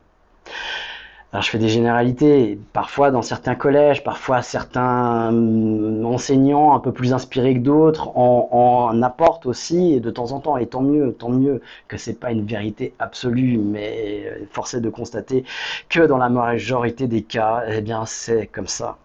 [1.32, 6.90] Alors je fais des généralités, parfois dans certains collèges, parfois certains hum, enseignants un peu
[6.92, 11.12] plus inspirés que d'autres en, en, apportent aussi de temps en temps, et tant mieux,
[11.12, 15.44] tant mieux que c'est pas une vérité absolue, mais euh, force est de constater
[15.90, 18.96] que dans la majorité des cas, eh bien c'est comme ça.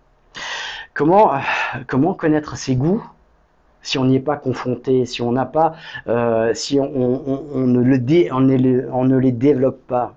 [0.94, 3.04] Comment, euh, connaître ses goûts
[3.82, 5.74] si on n'y est pas confronté, si on n'a pas,
[6.08, 10.16] euh, si ne le dé, on ne les développe pas?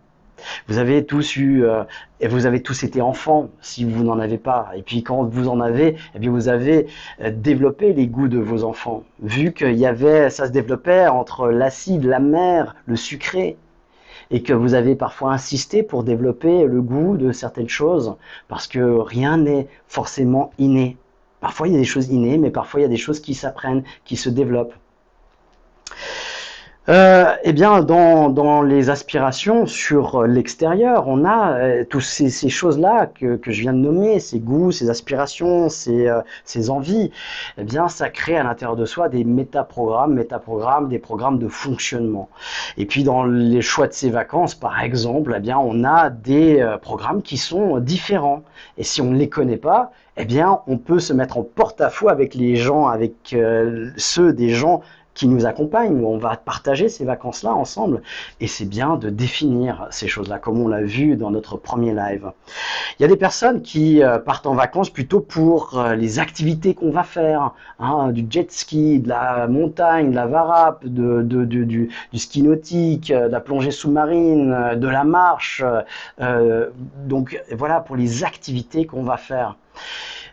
[0.69, 1.85] Vous avez tous eu, euh,
[2.23, 4.71] vous avez tous été enfants, si vous n'en avez pas.
[4.77, 6.87] Et puis quand vous en avez, eh bien vous avez
[7.21, 9.05] euh, développé les goûts de vos enfants.
[9.21, 13.57] Vu qu'il y avait, ça se développait entre l'acide, la mer, le sucré.
[14.33, 18.17] Et que vous avez parfois insisté pour développer le goût de certaines choses,
[18.49, 20.97] parce que rien n'est forcément inné.
[21.41, 23.35] Parfois il y a des choses innées, mais parfois il y a des choses qui
[23.35, 24.75] s'apprennent, qui se développent.
[26.89, 33.07] Euh, eh bien, dans, dans, les aspirations sur l'extérieur, on a euh, toutes ces, choses-là
[33.07, 37.11] que, que, je viens de nommer, ces goûts, ces aspirations, ces, euh, ces envies.
[37.59, 42.29] Eh bien, ça crée à l'intérieur de soi des métaprogrammes, métaprogrammes, des programmes de fonctionnement.
[42.77, 46.61] Et puis, dans les choix de ces vacances, par exemple, eh bien, on a des
[46.61, 48.45] euh, programmes qui sont différents.
[48.79, 52.09] Et si on ne les connaît pas, eh bien, on peut se mettre en porte-à-faux
[52.09, 53.37] avec les gens, avec
[53.97, 54.81] ceux des gens
[55.17, 58.03] qui nous accompagnent, où on va partager ces vacances-là ensemble.
[58.41, 62.31] Et c'est bien de définir ces choses-là, comme on l'a vu dans notre premier live.
[62.99, 66.75] Il y a des personnes qui euh, partent en vacances plutôt pour euh, les activités
[66.75, 71.89] qu'on va faire, hein, du jet ski, de la montagne, de la varap, de, du,
[72.15, 75.65] ski nautique, euh, de la plongée sous-marine, de la marche.
[77.07, 79.57] Donc voilà pour les activités qu'on va faire.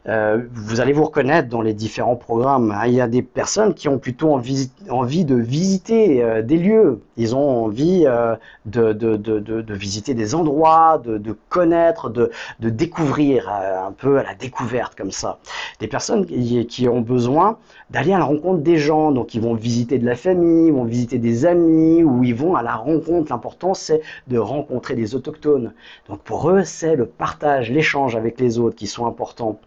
[0.10, 2.72] Euh, vous allez vous reconnaître dans les différents programmes.
[2.72, 2.88] Hein.
[2.88, 7.02] Il y a des personnes qui ont plutôt envie, de visiter euh, des lieux.
[7.16, 8.36] Ils ont envie euh,
[8.66, 15.40] de, visiter des endroits, de, connaître, de, découvrir un peu à la découverte comme ça.
[15.80, 17.58] Des personnes qui, qui ont besoin
[17.90, 19.12] d'aller à la rencontre des gens.
[19.12, 22.56] Donc ils vont visiter de la famille, ils vont visiter des amis, ou ils vont
[22.56, 23.32] à la rencontre.
[23.32, 25.74] L'important c'est de rencontrer des autochtones.
[26.10, 29.60] Donc pour eux c'est le partage, l'échange avec les autres qui sont importants.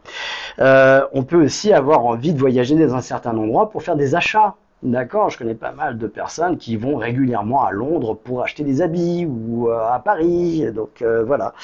[0.58, 4.14] Euh, on peut aussi avoir envie de voyager dans un certain endroit pour faire des
[4.14, 4.54] achats.
[4.82, 8.82] D'accord, je connais pas mal de personnes qui vont régulièrement à Londres pour acheter des
[8.82, 11.54] habits ou euh, à Paris, donc euh, voilà.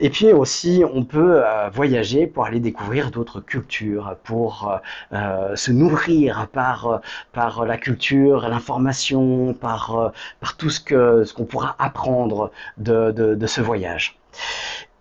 [0.00, 4.80] Et puis aussi, on peut voyager pour aller découvrir d'autres cultures, pour
[5.12, 10.12] se nourrir par la culture, l'information, par
[10.56, 14.18] tout ce qu'on pourra apprendre de ce voyage.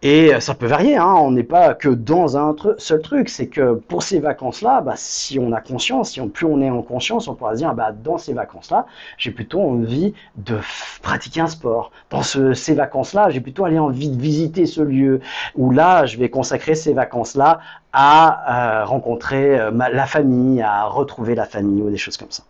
[0.04, 1.14] Et ça peut varier, hein.
[1.14, 3.30] on n'est pas que dans un seul truc.
[3.30, 6.82] C'est que pour ces vacances-là, bah, si on a conscience, si plus on est en
[6.82, 8.88] conscience, on pourra se dire, bah, dans ces vacances-là,
[9.18, 10.58] j'ai plutôt envie de
[11.04, 11.92] pratiquer un sport.
[12.10, 15.22] Dans ce, ces vacances-là, j'ai plutôt envie de visiter ce lieu.
[15.56, 17.60] Ou là, je vais consacrer ces vacances-là
[17.94, 22.44] à euh, rencontrer euh, la famille, à retrouver la famille ou des choses comme ça.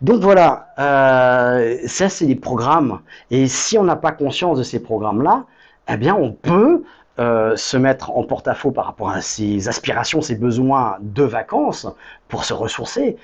[0.00, 3.00] Donc voilà, euh, ça c'est des programmes.
[3.30, 5.44] Et si on n'a pas conscience de ces programmes-là,
[5.88, 6.84] eh bien, on peut
[7.18, 11.86] euh, se mettre en porte-à-faux par rapport à ses aspirations, ses besoins de vacances
[12.28, 13.16] pour se ressourcer,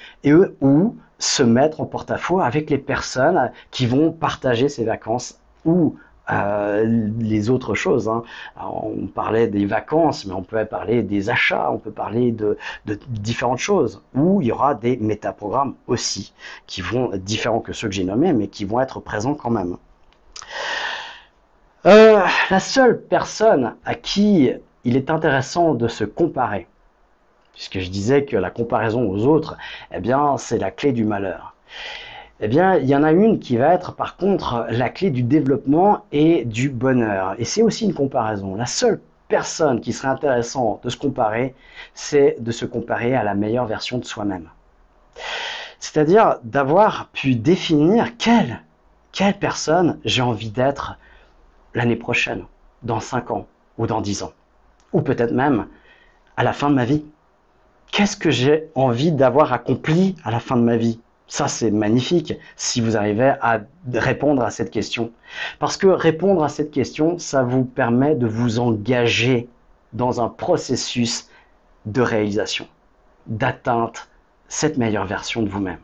[0.61, 5.97] ou se mettre en porte-à-faux avec les personnes qui vont partager ces vacances ou
[6.31, 6.85] euh,
[7.19, 8.09] les autres choses.
[8.09, 8.23] Hein.
[8.61, 12.97] on parlait des vacances, mais on peut parler des achats, on peut parler de, de
[13.09, 16.33] différentes choses, où il y aura des métaprogrammes aussi,
[16.69, 19.51] qui vont être différents que ceux que j'ai nommés, mais qui vont être présents quand
[19.51, 19.77] même.
[21.87, 24.51] Euh, la seule personne à qui
[24.85, 26.67] il est intéressant de se comparer,
[27.55, 29.57] puisque je disais que la comparaison aux autres,
[29.91, 31.55] eh bien, c'est la clé du malheur.
[32.41, 35.23] Eh bien, il y en a une qui va être par contre la clé du
[35.23, 37.35] développement et du bonheur.
[37.39, 38.57] Et c'est aussi une comparaison.
[38.57, 41.55] La seule personne qui serait intéressante de se comparer,
[41.95, 44.49] c'est de se comparer à la meilleure version de soi-même.
[45.79, 50.99] C'est-à-dire d'avoir pu définir quelle personne j'ai envie d'être
[51.75, 52.45] l'année prochaine,
[52.83, 53.47] dans 5 ans
[53.79, 54.33] ou dans 10 ans,
[54.93, 55.67] ou peut-être même
[56.37, 57.05] à la fin de ma vie.
[57.93, 61.01] Qu'est-ce que j'ai envie d'avoir accompli à la fin de ma vie?
[61.27, 63.61] Ça, c'est magnifique si vous arrivez à
[63.93, 65.13] répondre à cette question.
[65.59, 69.49] Parce que répondre à cette question, ça vous permet de vous engager
[69.93, 71.29] dans un processus
[71.87, 72.67] de réalisation,
[73.27, 74.09] d'atteinte
[74.49, 75.79] cette meilleure version de vous-même.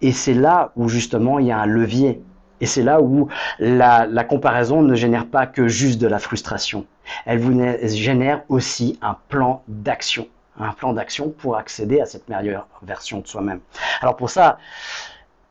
[0.00, 2.20] Et c'est là où justement il y a un levier
[2.60, 6.86] et c'est là où la, comparaison ne génère pas que juste de la frustration.
[7.24, 10.28] Elle vous génère aussi un plan d'action.
[10.58, 13.60] Un plan d'action pour accéder à cette meilleure version de soi-même.
[14.00, 14.58] Alors pour ça,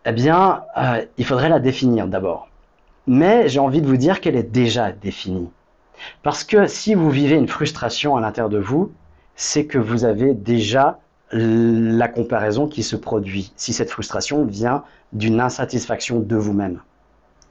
[0.05, 2.47] eh bien, euh, il faudrait la définir d'abord.
[3.05, 5.49] Mais j'ai envie de vous dire qu'elle est déjà définie.
[6.23, 8.91] Parce que si vous vivez une frustration à l'intérieur de vous,
[9.35, 10.99] c'est que vous avez déjà
[11.31, 13.51] la comparaison qui se produit.
[13.55, 16.79] Si cette frustration vient d'une insatisfaction de vous-même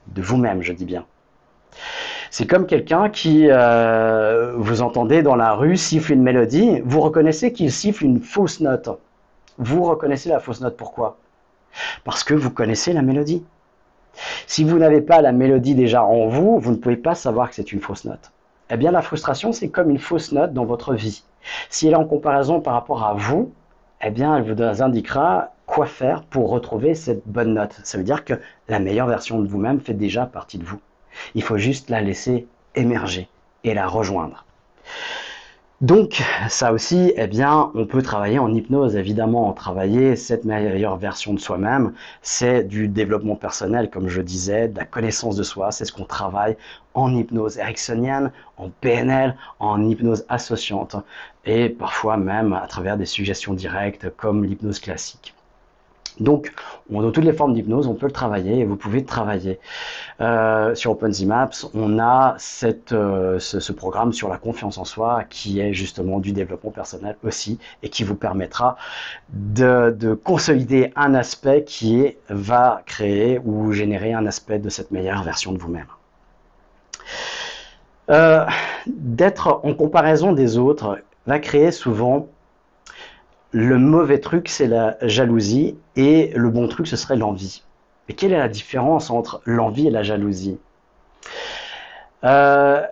[0.07, 1.05] de vous-même, je dis bien.
[2.31, 7.53] C'est comme quelqu'un qui, euh, vous entendez dans la rue siffle une mélodie, vous reconnaissez
[7.53, 8.89] qu'il siffle une fausse note.
[9.57, 11.17] Vous reconnaissez la fausse note, pourquoi?
[12.03, 13.43] Parce que vous connaissez la mélodie.
[14.47, 17.55] Si vous n'avez pas la mélodie déjà en vous, vous ne pouvez pas savoir que
[17.55, 18.31] c'est une fausse note.
[18.69, 21.23] Eh bien, la frustration, c'est comme une fausse note dans votre vie.
[21.69, 23.53] Si elle est en comparaison par rapport à vous,
[24.01, 27.79] eh bien, elle vous indiquera quoi faire pour retrouver cette bonne note.
[27.83, 28.33] Ça veut dire que
[28.67, 30.79] la meilleure version de vous-même fait déjà partie de vous.
[31.33, 33.29] Il faut juste la laisser émerger
[33.63, 34.45] et la rejoindre.
[35.81, 39.51] Donc, ça aussi, eh bien, on peut travailler en hypnose, évidemment.
[39.53, 44.85] Travailler cette meilleure version de soi-même, c'est du développement personnel, comme je disais, de la
[44.85, 45.71] connaissance de soi.
[45.71, 46.55] C'est ce qu'on travaille
[46.93, 50.95] en hypnose ericksonienne, en PNL, en hypnose associante,
[51.45, 55.34] et parfois même à travers des suggestions directes, comme l'hypnose classique.
[56.19, 56.53] Donc,
[56.89, 59.59] dans toutes les formes d'hypnose, on peut le travailler et vous pouvez le travailler.
[60.21, 62.37] Euh, sur OpenZMaps, on a
[62.91, 67.59] euh, ce, programme sur la confiance en soi qui est justement du développement personnel aussi
[67.83, 68.77] et qui vous permettra
[69.29, 75.51] de, consolider un aspect qui va créer ou générer un aspect de cette meilleure version
[75.51, 75.87] de vous-même.
[78.09, 78.45] Euh,
[78.85, 82.27] d'être en comparaison des autres va créer souvent
[83.55, 87.63] le mauvais truc, c'est la jalousie, et le bon truc, ce serait l'envie.
[88.05, 90.57] Mais quelle est la différence entre l'envie et la jalousie?
[92.25, 92.85] Euh,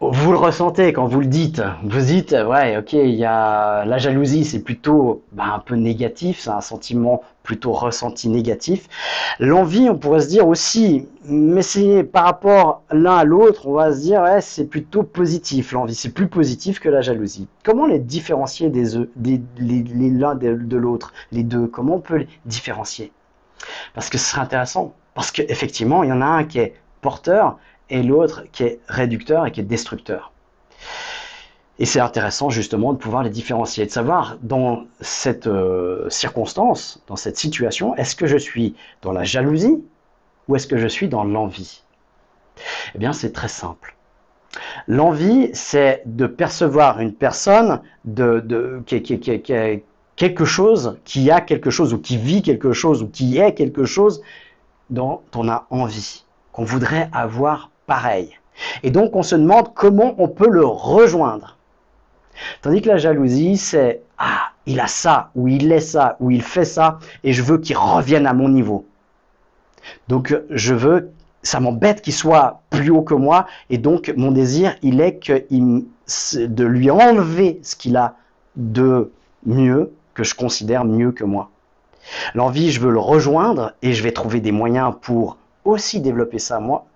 [0.00, 1.62] vous le ressentez quand vous le dites.
[1.84, 6.40] Vous dites, ouais, ok, il y a la jalousie, c'est plutôt bah, un peu négatif,
[6.40, 8.88] c'est un sentiment plutôt ressenti négatif.
[9.38, 13.92] L'envie, on pourrait se dire aussi, mais c'est par rapport l'un à l'autre, on va
[13.92, 15.72] se dire, ouais, c'est plutôt positif.
[15.72, 17.46] L'envie, c'est plus positif que la jalousie.
[17.62, 21.66] Comment les différencier des, des, l'un de, de l'autre, les deux?
[21.66, 23.12] Comment on peut les différencier?
[23.94, 24.94] Parce que ce serait intéressant.
[25.14, 27.58] Parce qu'effectivement, il y en a un qui est porteur
[27.90, 30.32] et l'autre qui est réducteur et qui est destructeur.
[31.78, 37.16] Et c'est intéressant justement de pouvoir les différencier, de savoir dans cette euh, circonstance, dans
[37.16, 39.82] cette situation, est-ce que je suis dans la jalousie
[40.46, 41.82] ou est-ce que je suis dans l'envie?
[42.94, 43.96] Eh bien c'est très simple.
[44.88, 48.82] L'envie, c'est de percevoir une personne de,
[50.16, 53.84] quelque chose, qui a quelque chose, ou qui vit quelque chose, ou qui est quelque
[53.84, 54.22] chose
[54.90, 57.70] dont on a envie, qu'on voudrait avoir
[58.82, 61.56] Et donc on se demande comment on peut le rejoindre.
[62.62, 66.42] Tandis que la jalousie, c'est ah, il a ça, ou il est ça, ou il
[66.42, 68.86] fait ça, et je veux qu'il revienne à mon niveau.
[70.08, 71.10] Donc je veux,
[71.42, 75.44] ça m'embête qu'il soit plus haut que moi, et donc mon désir, il est que
[76.46, 78.14] de lui enlever ce qu'il a
[78.56, 79.10] de
[79.46, 81.50] mieux, que je considère mieux que moi.
[82.34, 86.58] L'envie, je veux le rejoindre, et je vais trouver des moyens pour aussi développer ça
[86.60, 86.86] moi,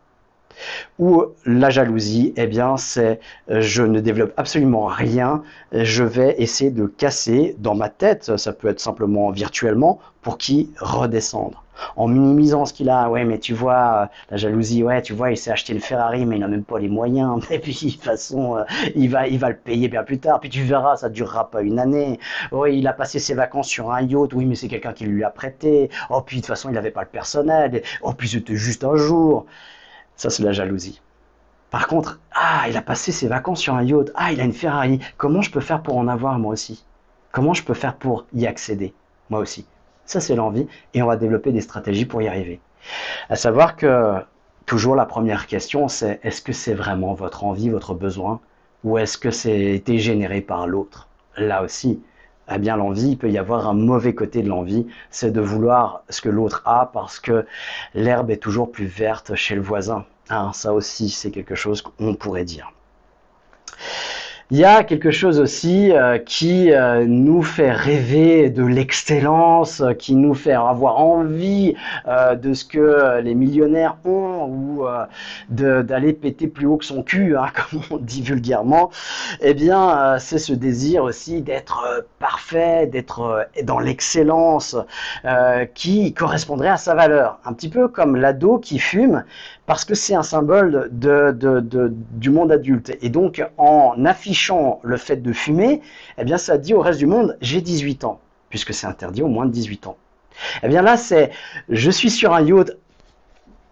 [0.98, 5.42] ou la jalousie, eh bien, c'est euh, je ne développe absolument rien,
[5.72, 10.68] je vais essayer de casser dans ma tête, ça peut être simplement virtuellement, pour qu'il
[10.80, 11.54] redescende.
[11.96, 15.30] En minimisant ce qu'il a, ouais, mais tu vois, euh, la jalousie, ouais, tu vois,
[15.30, 17.44] il s'est acheté une Ferrari, mais il n'a même pas les moyens.
[17.50, 20.40] Et puis, de toute façon, euh, il va, il va le payer bien plus tard.
[20.40, 22.18] Puis tu verras, ça durera pas une année.
[22.52, 24.32] Oui, il a passé ses vacances sur un yacht.
[24.34, 25.90] Oui, mais c'est quelqu'un qui lui a prêté.
[26.10, 27.82] Oh, puis de toute façon, il n'avait pas le personnel.
[28.02, 29.46] Oh, puis c'était juste un jour.
[30.16, 31.00] Ça, c'est la jalousie.
[31.70, 34.12] Par contre, ah, il a passé ses vacances sur un yacht.
[34.14, 35.00] Ah, il a une Ferrari.
[35.16, 36.84] Comment je peux faire pour en avoir moi aussi?
[37.32, 38.94] Comment je peux faire pour y accéder
[39.28, 39.66] moi aussi?
[40.06, 42.60] Ça, c'est l'envie et on va développer des stratégies pour y arriver.
[43.28, 44.14] À savoir que
[44.66, 48.40] toujours la première question, c'est est-ce que c'est vraiment votre envie, votre besoin?
[48.84, 51.08] Ou est-ce que c'est été généré par l'autre?
[51.36, 52.02] Là aussi,
[52.50, 56.02] eh bien l'envie, il peut y avoir un mauvais côté de l'envie, c'est de vouloir
[56.10, 57.46] ce que l'autre a parce que
[57.94, 60.04] l'herbe est toujours plus verte chez le voisin.
[60.28, 62.72] Ah, ça aussi, c'est quelque chose qu'on pourrait dire.
[64.50, 70.14] Il y a quelque chose aussi euh, qui euh, nous fait rêver de l'excellence, qui
[70.14, 71.74] nous fait avoir envie
[72.06, 74.84] euh, de ce que les millionnaires ont ou
[75.48, 78.90] d'aller péter plus haut que son cul, hein, comme on dit vulgairement.
[79.40, 84.76] Eh bien, c'est ce désir aussi d'être parfait, d'être dans l'excellence
[85.74, 87.38] qui correspondrait à sa valeur.
[87.46, 89.24] Un petit peu comme l'ado qui fume
[89.66, 91.34] parce que c'est un symbole de,
[92.12, 92.96] du monde adulte.
[93.00, 95.80] Et donc, en affichant le fait de fumer,
[96.18, 99.28] eh bien, ça dit au reste du monde, j'ai 18 ans, puisque c'est interdit au
[99.28, 99.96] moins de 18 ans.
[100.62, 101.30] Eh bien là, c'est,
[101.68, 102.76] je suis sur un yacht,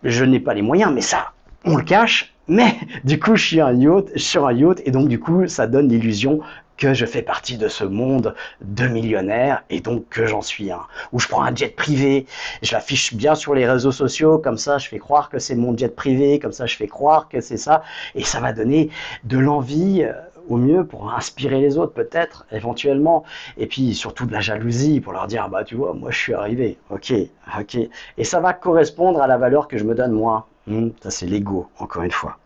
[0.04, 1.32] je n'ai pas les moyens, mais ça,
[1.64, 5.08] on le cache, mais du coup, je suis un yacht, sur un yacht, et donc
[5.08, 6.40] du coup, ça donne l'illusion
[6.76, 10.82] que je fais partie de ce monde de millionnaires et donc que j'en suis un.
[11.12, 12.26] Ou je prends un jet privé,
[12.62, 15.76] je l'affiche bien sur les réseaux sociaux, comme ça je fais croire que c'est mon
[15.76, 17.82] jet privé, comme ça je fais croire que c'est ça,
[18.14, 18.90] et ça va donner
[19.24, 20.12] de l'envie euh,
[20.48, 23.24] au mieux pour inspirer les autres peut-être éventuellement.
[23.56, 26.34] Et puis surtout de la jalousie pour leur dire bah tu vois moi je suis
[26.34, 26.78] arrivé.
[26.90, 27.12] Ok
[27.58, 27.78] ok.
[28.18, 30.48] Et ça va correspondre à la valeur que je me donne moi.
[30.66, 32.38] Hmm, ça c'est l'ego encore une fois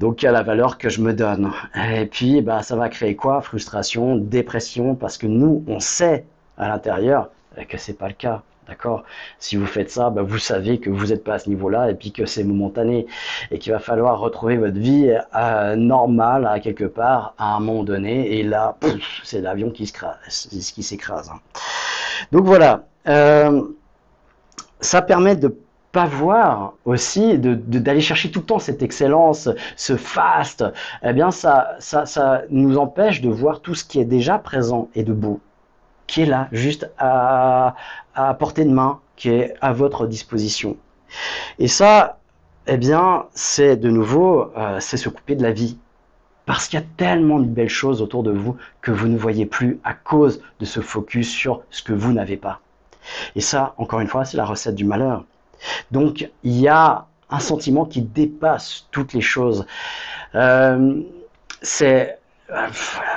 [0.00, 1.52] donc à la valeur que je me donne.
[1.92, 3.40] Et puis bah ça va créer quoi?
[3.40, 6.24] Frustration, dépression, parce que nous on sait
[6.58, 7.30] à l'intérieur
[7.68, 8.42] que c'est pas le cas.
[8.66, 9.04] D'accord?
[9.38, 11.94] Si vous faites ça, bah, vous savez que vous n'êtes pas à ce niveau-là et
[11.94, 13.06] puis que c'est momentané
[13.50, 17.84] et qu'il va falloir retrouver votre vie euh, normale à quelque part à un moment
[17.84, 18.38] donné.
[18.38, 18.76] Et là,
[19.22, 21.30] c'est l'avion qui s'écrase.
[21.30, 21.40] Hein.
[22.32, 22.86] Donc voilà.
[23.06, 23.62] Euh,
[24.80, 25.54] ça permet de
[25.94, 30.64] pas voir aussi, d'aller de, chercher tout le temps cette excellence, ce fast,
[31.04, 34.88] eh bien ça, ça, ça nous empêche de voir tout ce qui est déjà présent
[34.96, 35.40] et de beau
[36.06, 37.76] qui est là, juste à,
[38.14, 40.76] à portée de main, qui est à votre disposition.
[41.58, 42.18] Et ça,
[42.66, 45.78] eh bien, c'est de nouveau, euh, c'est se couper de la vie.
[46.44, 49.46] Parce qu'il y a tellement de belles choses autour de vous que vous ne voyez
[49.46, 52.60] plus à cause de ce focus sur ce que vous n'avez pas.
[53.34, 55.24] Et ça, encore une fois, c'est la recette du malheur.
[55.90, 59.66] Donc, il y a un sentiment qui dépasse toutes les choses.
[60.34, 61.00] Euh,
[61.62, 62.18] c'est
[62.50, 62.68] euh,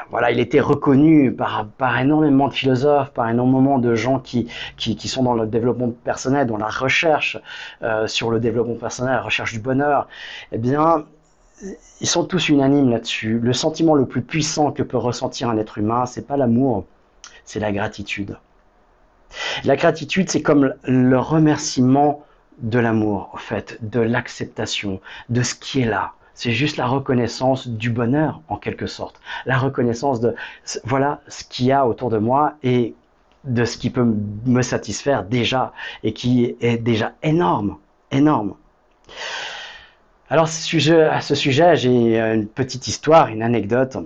[0.09, 5.07] voilà, il était reconnu par, par énormément de philosophes, par énormément de gens qui, qui,
[5.07, 7.37] sont dans le développement personnel, dans la recherche
[7.83, 10.07] euh, sur le développement personnel, la recherche du bonheur.
[10.53, 11.05] Eh bien,
[11.99, 13.39] ils sont tous unanimes là-dessus.
[13.39, 16.85] Le sentiment le plus puissant que peut ressentir un être humain, c'est pas l'amour,
[17.43, 18.37] c'est la gratitude.
[19.65, 22.23] La gratitude, c'est comme le remerciement
[22.59, 24.99] de l'amour, en fait, de l'acceptation,
[25.29, 26.13] de ce qui est là.
[26.33, 30.35] C'est juste la reconnaissance du bonheur en quelque sorte, la reconnaissance de
[30.83, 32.93] voilà ce qu'il y a autour de moi et
[33.43, 34.05] de ce qui peut
[34.45, 37.77] me satisfaire déjà et qui est déjà énorme,
[38.11, 38.53] énorme.
[40.29, 43.97] Alors à ce sujet, j'ai une petite histoire, une anecdote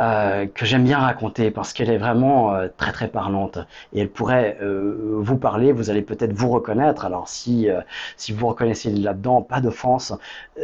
[0.00, 3.58] euh, que j'aime bien raconter parce qu'elle est vraiment euh, très très parlante
[3.92, 7.04] et elle pourrait euh, vous parler, vous allez peut-être vous reconnaître.
[7.04, 7.68] Alors si
[8.16, 10.12] si vous reconnaissez là-dedans, pas d'offense,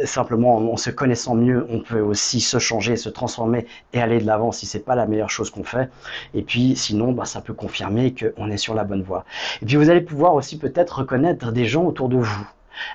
[0.05, 4.25] simplement en, se connaissant mieux, on peut aussi se changer, se transformer et aller de
[4.25, 5.89] l'avant si c'est pas la meilleure chose qu'on fait.
[6.33, 9.25] Et puis sinon, bah, ça peut confirmer qu'on est sur la bonne voie.
[9.61, 12.47] Et puis vous allez pouvoir aussi peut-être reconnaître des gens autour de vous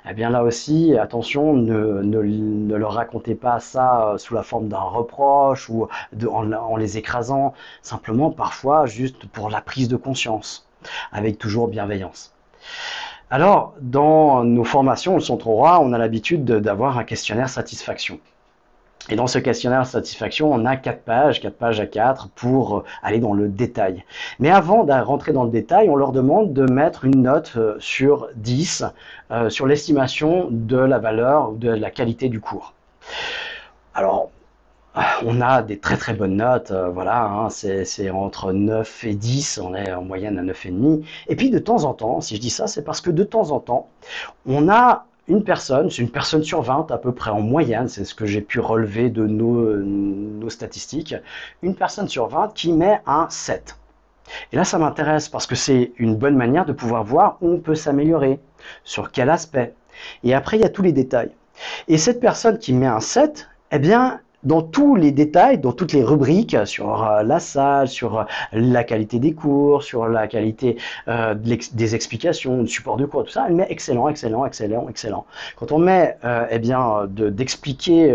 [0.09, 4.79] eh bien là aussi, attention, ne, leur racontez pas ça euh, sous la forme d'un
[4.79, 5.89] reproche ou
[6.29, 10.69] en, les écrasant, simplement parfois juste pour la prise de conscience,
[11.13, 12.35] avec toujours bienveillance.
[13.31, 18.21] Alors, dans nos formations, le Centre Roi, on a l'habitude d'avoir un questionnaire satisfaction.
[19.11, 22.85] Et dans ce questionnaire satisfaction, on a quatre pages, quatre pages à quatre pour euh,
[23.03, 24.03] aller dans le détail.
[24.39, 27.77] Mais avant de rentrer dans le détail, on leur demande de mettre une note euh,
[27.81, 28.85] sur 10
[29.31, 32.73] euh, sur l'estimation de la valeur ou de la qualité du cours.
[33.95, 34.31] Alors,
[35.23, 39.75] on a des très très bonnes notes, voilà, hein, c'est entre 9 et 10, on
[39.75, 41.05] est en moyenne à 9,5.
[41.27, 43.51] Et puis de temps en temps, si je dis ça, c'est parce que de temps
[43.51, 43.89] en temps,
[44.47, 48.05] on a une personne, c'est une personne sur 20 à peu près en moyenne, c'est
[48.05, 51.15] ce que j'ai pu relever de nos, statistiques,
[51.63, 53.77] une personne sur 20 qui met un 7.
[54.53, 57.59] Et là, ça m'intéresse parce que c'est une bonne manière de pouvoir voir où on
[57.59, 58.39] peut s'améliorer,
[58.83, 59.75] sur quel aspect.
[60.23, 61.31] Et après, il y a tous les détails.
[61.89, 65.93] Et cette personne qui met un 7, eh bien, dans tous les détails, dans toutes
[65.93, 70.77] les rubriques sur euh, la salle, sur euh, la qualité des cours, sur la qualité
[71.09, 75.27] euh, des explications, du support de cours, tout ça, elle met excellent, excellent, excellent, excellent.
[75.57, 76.17] Quand on met,
[76.51, 78.15] eh bien, d'expliquer,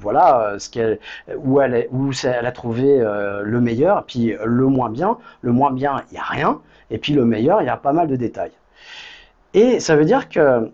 [0.00, 0.98] voilà, ce
[1.36, 1.86] où elle,
[2.24, 6.60] a trouvé le meilleur, puis le moins bien, le moins bien, il n'y a rien,
[6.90, 8.52] et puis le meilleur, il y a pas mal de détails.
[9.54, 10.70] Et ça veut dire que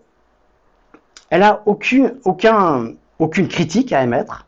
[1.29, 4.45] elle a aucun, aucune critique à émettre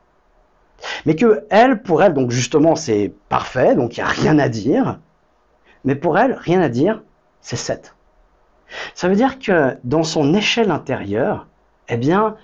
[1.05, 4.49] mais que elle, pour elle, donc justement, c'est parfait, donc il n'y a rien à
[4.49, 4.99] dire.
[5.83, 7.01] Mais pour elle, rien à dire,
[7.41, 7.95] c'est 7.
[8.93, 11.47] Ça veut dire que dans son échelle intérieure,
[11.88, 12.36] eh bien,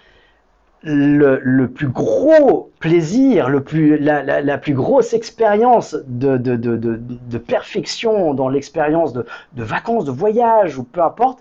[0.83, 9.13] le, plus gros plaisir, le plus, la, plus grosse expérience de, de, perfection dans l'expérience
[9.13, 9.25] de,
[9.55, 11.39] vacances, de voyage ou peu importe,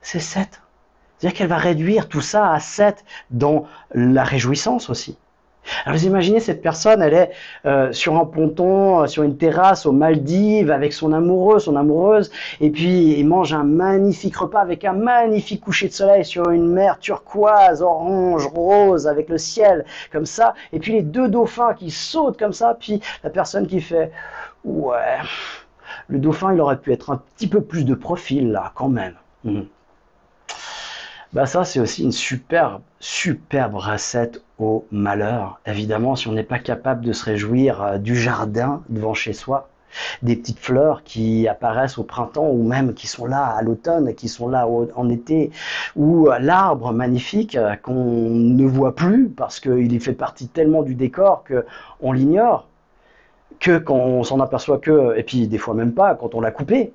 [0.00, 0.60] c'est 7.
[1.18, 5.18] C'est-à-dire qu'elle va réduire tout ça à 7 dans la réjouissance aussi.
[5.84, 7.30] Alors vous imaginez cette personne, elle est
[7.66, 12.30] euh, sur un ponton, euh, sur une terrasse aux Maldives avec son amoureux, son amoureuse,
[12.60, 16.68] et puis il mange un magnifique repas avec un magnifique coucher de soleil sur une
[16.68, 21.90] mer turquoise, orange, rose, avec le ciel comme ça, et puis les deux dauphins qui
[21.90, 24.10] sautent comme ça, puis la personne qui fait
[24.64, 25.18] ouais,
[26.08, 29.14] le dauphin il aurait pu être un petit peu plus de profil là quand même.
[29.44, 29.60] Mmh.
[31.32, 35.60] Bah ça, c'est aussi une superbe, superbe recette au malheur.
[35.66, 39.68] Évidemment, si on n'est pas capable de se réjouir euh, du jardin devant chez soi,
[40.22, 44.28] des petites fleurs qui apparaissent au printemps ou même qui sont là à l'automne, qui
[44.28, 45.50] sont là en été,
[45.96, 51.44] ou l'arbre magnifique euh, qu'on ne voit plus parce qu'il fait partie tellement du décor
[51.44, 52.68] qu'on l'ignore,
[53.58, 56.50] que quand on s'en aperçoit que, et puis des fois même pas, quand on l'a
[56.52, 56.92] coupé,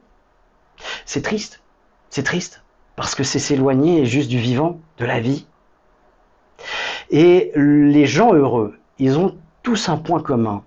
[1.05, 1.61] C'est triste,
[2.09, 2.63] c'est triste,
[2.95, 5.45] parce que c'est s'éloigner juste du vivant, de la vie.
[7.16, 10.63] Et les gens heureux, ils ont tous un point commun,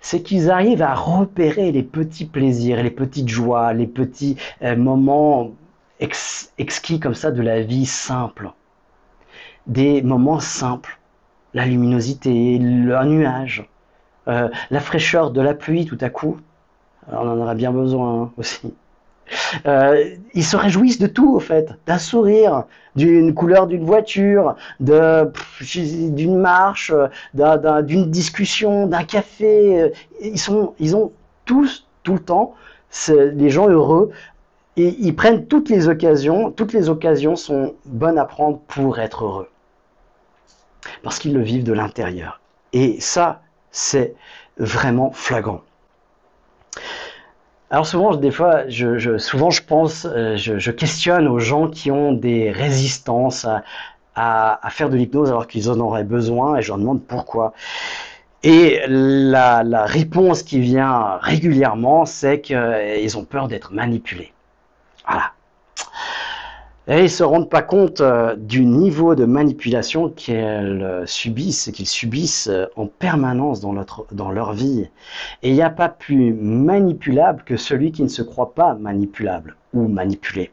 [0.00, 5.50] c'est qu'ils arrivent à repérer les petits plaisirs, les petites joies, les petits euh, moments
[5.98, 8.52] exquis comme ça de la vie simple.
[9.66, 11.00] Des moments simples.
[11.54, 13.68] La luminosité, le nuage,
[14.28, 16.36] euh, la fraîcheur de la pluie tout à coup.
[17.10, 18.72] on en aurait bien besoin hein, aussi.
[19.66, 22.64] Euh, ils se réjouissent de tout, au fait, d'un sourire,
[22.96, 26.92] d'une couleur d'une voiture, d'une marche,
[27.34, 29.92] d'une discussion, d'un café.
[30.20, 31.12] Ils, sont, ils ont
[31.44, 32.54] tous, tout le temps,
[33.08, 34.10] des gens heureux,
[34.76, 39.24] et ils prennent toutes les occasions, toutes les occasions sont bonnes à prendre pour être
[39.24, 39.48] heureux.
[41.02, 42.40] Parce qu'ils le vivent de l'intérieur.
[42.72, 44.14] Et ça, c'est
[44.58, 45.62] vraiment flagrant.
[47.74, 52.12] Alors souvent, des fois, je, souvent je pense, euh, je, questionne aux gens qui ont
[52.12, 53.48] des résistances
[54.14, 57.52] à, faire de l'hypnose alors qu'ils en auraient besoin et je leur demande pourquoi.
[58.44, 64.33] Et la, la réponse qui vient régulièrement, c'est qu'ils ont peur d'être manipulés.
[66.86, 71.88] Et ils se rendent pas compte euh, du niveau de manipulation qu'ils euh, subissent, qu'ils
[71.88, 74.90] subissent euh, en permanence dans leur vie.
[75.42, 79.56] Et il n'y a pas plus manipulable que celui qui ne se croit pas manipulable
[79.72, 80.50] ou manipulé.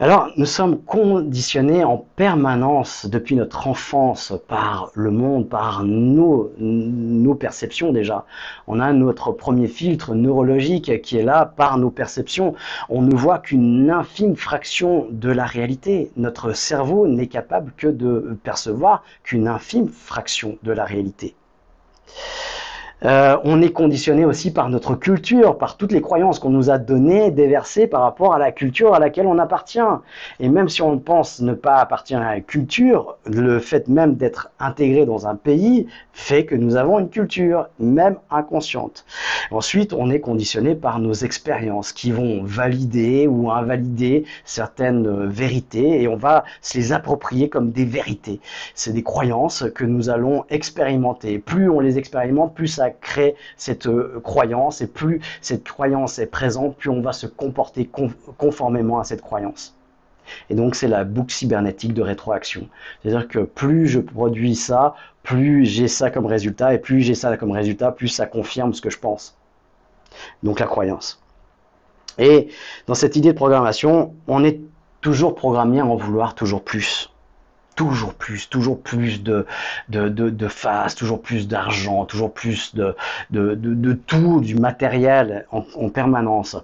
[0.00, 6.50] Alors, nous sommes conditionnés en permanence depuis notre enfance par le monde, par nos,
[7.38, 8.26] perceptions déjà.
[8.66, 12.56] On a notre premier filtre neurologique qui est là par nos perceptions.
[12.88, 16.10] On ne voit qu'une infime fraction de la réalité.
[16.16, 21.36] Notre cerveau n'est capable que de percevoir qu'une infime fraction de la réalité.
[23.04, 26.78] Euh, on est conditionné aussi par notre culture, par toutes les croyances qu'on nous a
[26.78, 29.78] données, déversées par rapport à la culture à laquelle on appartient.
[30.40, 34.50] Et même si on pense ne pas appartenir à la culture, le fait même d'être
[34.58, 39.04] intégré dans un pays fait que nous avons une culture, même inconsciente.
[39.50, 46.08] Ensuite, on est conditionné par nos expériences qui vont valider ou invalider certaines vérités et
[46.08, 48.40] on va se les approprier comme des vérités.
[48.74, 51.38] C'est des croyances que nous allons expérimenter.
[51.38, 56.26] Plus on les expérimente, plus ça crée cette euh, croyance et plus cette croyance est
[56.26, 57.88] présente, plus on va se comporter
[58.38, 59.74] conformément à cette croyance.
[60.50, 62.68] Et donc c'est la boucle cybernétique de rétroaction.
[63.02, 67.36] C'est-à-dire que plus je produis ça, plus j'ai ça comme résultat, et plus j'ai ça
[67.36, 69.36] comme résultat, plus ça confirme ce que je pense.
[70.42, 71.20] Donc la croyance.
[72.18, 72.48] Et
[72.86, 74.60] dans cette idée de programmation, on est
[75.00, 77.10] toujours programmé à en vouloir toujours plus
[77.74, 79.46] toujours plus, toujours plus de,
[79.88, 82.94] de, de, de face, toujours plus d'argent, toujours plus de,
[83.30, 86.56] de, de, tout, du matériel en, en permanence.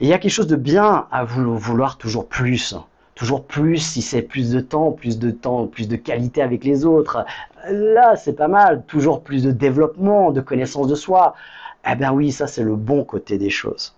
[0.00, 2.74] Il y a quelque chose de bien à vouloir toujours plus.
[3.14, 6.84] Toujours plus, si c'est plus de temps, plus de temps, plus de qualité avec les
[6.84, 7.24] autres.
[7.70, 8.82] Là, c'est pas mal.
[8.86, 11.34] Toujours plus de développement, de connaissance de soi.
[11.88, 13.94] Eh bien oui, ça c'est le bon côté des choses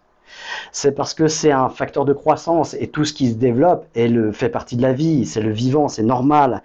[0.72, 4.32] c'est parce que c'est un facteur de croissance et tout ce qui se développe le,
[4.32, 6.62] fait partie de la vie, c'est le vivant, c'est normal.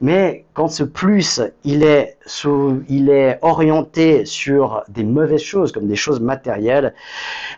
[0.00, 2.18] Mais quand ce plus, il est,
[2.88, 6.94] il est orienté sur des mauvaises choses, comme des choses matérielles,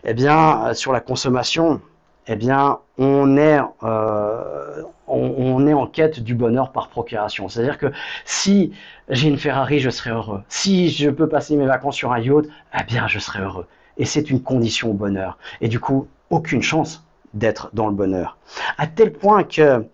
[0.05, 1.81] eh bien, sur la consommation,
[2.27, 7.47] eh bien, on est, euh, on, est en quête du bonheur par procuration.
[7.47, 7.87] C'est-à-dire que
[8.25, 8.73] si
[9.09, 10.41] j'ai une Ferrari, je serai heureux.
[10.49, 12.45] Si je peux passer mes vacances sur un yacht,
[12.77, 13.65] eh bien, je serai heureux
[13.97, 15.37] et c'est une condition au bonheur.
[15.61, 18.37] Et du coup, aucune chance d'être dans le bonheur.
[18.77, 19.85] À tel point que,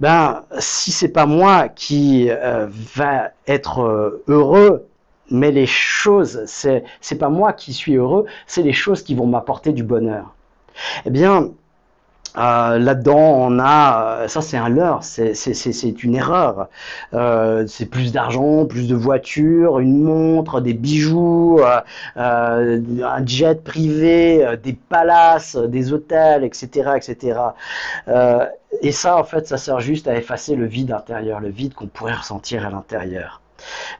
[0.00, 4.86] ben, si c'est pas moi qui euh, va être euh, heureux,
[5.30, 9.26] mais les choses, c'est, c'est pas moi qui suis heureux, c'est les choses qui vont
[9.26, 10.34] m'apporter du bonheur.
[11.04, 11.50] Eh bien,
[12.38, 16.68] euh, là-dedans, on a, euh, ça c'est un leurre, c'est une erreur.
[17.12, 21.60] Euh, c'est plus d'argent, plus de voitures, une montre, des bijoux,
[22.16, 27.40] un jet privé, des palaces, des hôtels, etc., etc.
[28.82, 31.86] et ça, en fait, ça sert juste à effacer le vide intérieur, le vide qu'on
[31.86, 33.40] pourrait ressentir à l'intérieur.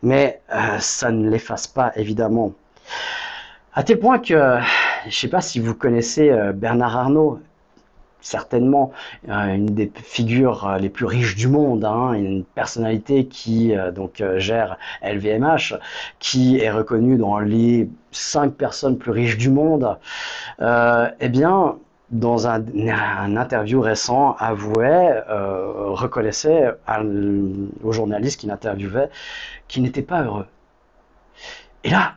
[0.03, 0.41] Mais
[0.79, 2.53] ça ne l'efface pas, évidemment.
[3.75, 4.59] À tel point que,
[5.03, 7.41] je ne sais pas si vous connaissez Bernard Arnault,
[8.21, 8.93] certainement
[9.29, 13.91] euh, une des figures euh, les plus riches du monde, hein, une personnalité qui euh,
[13.91, 15.75] donc gère LVMH,
[16.19, 19.99] qui est reconnue dans les cinq personnes plus riches du monde.
[20.61, 21.77] eh bien,
[22.11, 22.65] dans un,
[23.37, 26.73] interview récent, avouait, reconnaissait
[27.85, 29.11] au journaliste qui l'interviewait
[29.69, 30.47] qu'il n'était pas heureux.
[31.85, 32.15] Et là,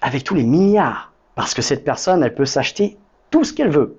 [0.00, 2.96] avec tous les milliards, parce que cette personne, elle peut s'acheter
[3.30, 3.96] tout ce qu'elle veut.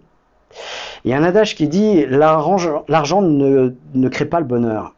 [1.03, 4.93] Il y a un adage qui dit l'argent ne, crée pas le bonheur.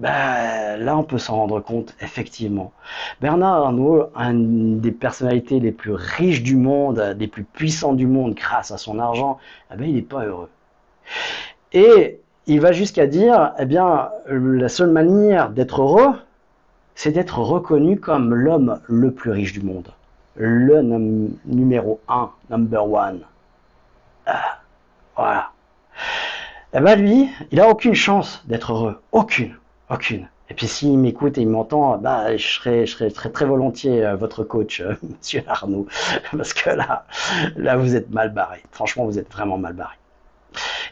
[0.00, 2.72] Ben, là, on peut s'en rendre compte, effectivement.
[3.20, 8.34] Bernard Arnault, une des personnalités les plus riches du monde, des plus puissants du monde
[8.34, 9.38] grâce à son argent,
[9.72, 10.50] eh ben, il n'est pas heureux.
[11.72, 16.14] Et il va jusqu'à dire, eh bien, la seule manière d'être heureux,
[16.94, 19.88] c'est d'être reconnu comme l'homme le plus riche du monde.
[20.36, 20.82] Le
[21.44, 23.20] numéro un, number one.
[24.26, 24.58] Ah,
[25.16, 25.50] voilà.
[26.72, 29.00] Eh bien, lui, il n'a aucune chance d'être heureux.
[29.12, 29.56] Aucune.
[29.90, 30.28] Aucune.
[30.50, 32.00] Et puis s'il m'écoute et il m'entend,
[32.36, 35.86] je serais, je serais très, très volontiers euh, votre coach, euh, Monsieur Arnaud,
[36.36, 37.06] parce que là,
[37.56, 38.62] là, vous êtes mal barré.
[38.70, 39.96] Franchement, vous êtes vraiment mal barré.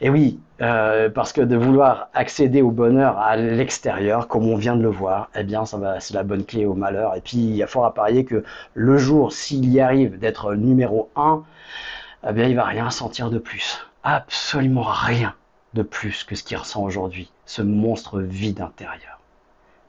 [0.00, 4.74] Et oui, euh, parce que de vouloir accéder au bonheur à l'extérieur, comme on vient
[4.74, 7.14] de le voir, eh bien, ça va, c'est la bonne clé au malheur.
[7.14, 8.42] Et puis, il y a fort à parier que
[8.74, 11.44] le jour, s'il y arrive d'être numéro un,
[12.28, 13.86] eh bien, il va rien sentir de plus.
[14.04, 15.34] Absolument rien
[15.74, 19.20] de plus que ce qu'il ressent aujourd'hui, ce monstre vide intérieur.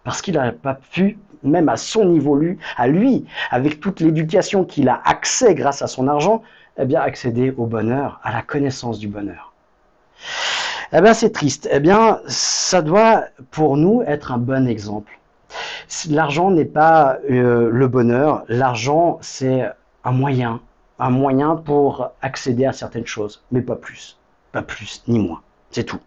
[0.04, 4.66] Parce qu'il n'a pas pu, même à son niveau, lui, à lui, avec toute l'éducation
[4.66, 6.44] qu'il a accès grâce à son argent,
[6.78, 9.54] eh bien, accéder au bonheur, à la connaissance du bonheur.
[10.92, 11.68] Eh bien, c'est triste.
[11.72, 15.20] Eh bien, ça doit, pour nous, être un bon exemple.
[16.10, 18.44] L'argent n'est pas euh, le bonheur.
[18.48, 19.70] L'argent, c'est
[20.04, 20.62] un moyen,
[21.00, 24.18] un moyen pour accéder à certaines choses, mais pas plus.
[24.52, 25.42] Pas plus, ni moins.
[25.72, 26.00] C'est tout.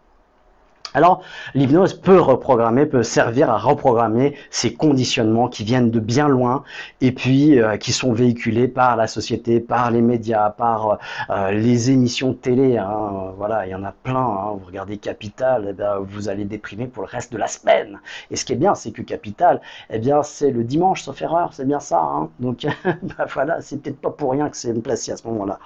[0.97, 1.21] Alors,
[1.55, 6.65] l'hypnose peut reprogrammer, peut servir à reprogrammer ces conditionnements qui viennent de bien loin
[7.03, 11.91] et puis euh, qui sont véhiculés par la société, par les médias, par euh, les
[11.91, 12.79] émissions de télé.
[12.79, 13.35] Hein.
[13.37, 14.17] Voilà, il y en a plein.
[14.17, 14.53] Hein.
[14.59, 18.01] Vous regardez Capital, eh bien, vous allez déprimer pour le reste de la semaine.
[18.31, 21.51] Et ce qui est bien, c'est que Capital, eh bien, c'est le dimanche, sauf erreur,
[21.53, 22.01] c'est bien ça.
[22.01, 22.31] Hein.
[22.41, 25.59] Donc, bah, voilà, c'est peut-être pas pour rien que c'est placé à ce moment-là.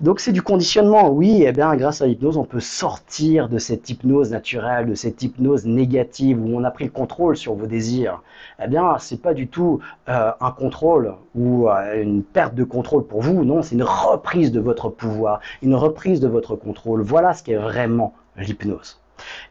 [0.00, 1.10] Donc c'est du conditionnement.
[1.10, 5.64] Oui, eh bien grâce à l'hypnose, on peut sortir de cette hypnose de cette hypnose
[5.64, 8.22] négative où on a pris le contrôle sur vos désirs.
[8.62, 13.06] Eh bien, c'est pas du tout euh, un contrôle ou euh, une perte de contrôle
[13.06, 13.44] pour vous.
[13.44, 17.02] Non, c'est une reprise de votre pouvoir, une reprise de votre contrôle.
[17.02, 19.00] Voilà ce qu'est vraiment l'hypnose.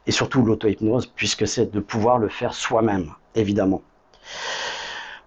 [0.08, 3.82] Et surtout l'auto-hypnose, puisque c'est de pouvoir le faire soi-même, évidemment.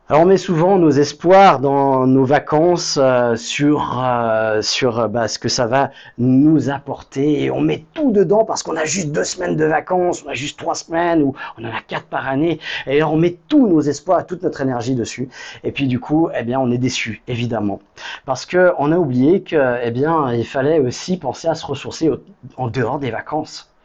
[0.09, 5.27] Alors on met souvent nos espoirs dans nos vacances euh, sur euh, sur euh, bah,
[5.27, 7.43] ce que ça va nous apporter.
[7.43, 10.35] Et on met tout dedans parce qu'on a juste deux semaines de vacances, on a
[10.35, 12.61] juste trois semaines ou on en a quatre par année.
[12.87, 15.29] Et on met tous nos espoirs, toute notre énergie dessus.
[15.65, 17.81] Et puis du coup eh bien on est déçu évidemment.
[18.27, 22.13] Parce que on a oublié que eh bien il fallait aussi penser à se ressourcer
[22.57, 23.76] en dehors des vacances.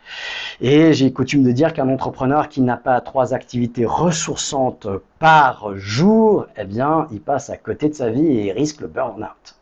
[0.59, 4.88] Et j'ai coutume de dire qu'un entrepreneur qui n'a pas trois activités ressourçantes
[5.20, 9.55] par jour, eh bien, il passe à côté de sa vie et risque le burn-out.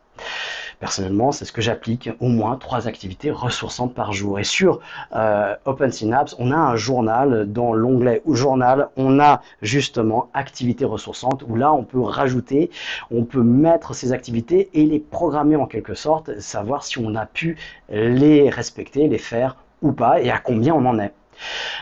[0.80, 4.38] Personnellement, c'est ce que j'applique, au moins trois activités ressourçantes par jour.
[4.38, 4.80] Et sur
[5.14, 11.54] euh, OpenSynapse, on a un journal, dans l'onglet journal, on a justement activités ressourçantes, où
[11.54, 12.70] là, on peut rajouter,
[13.10, 17.26] on peut mettre ces activités et les programmer en quelque sorte, savoir si on a
[17.26, 17.58] pu
[17.90, 21.12] les respecter, les faire ou pas et à combien on en est.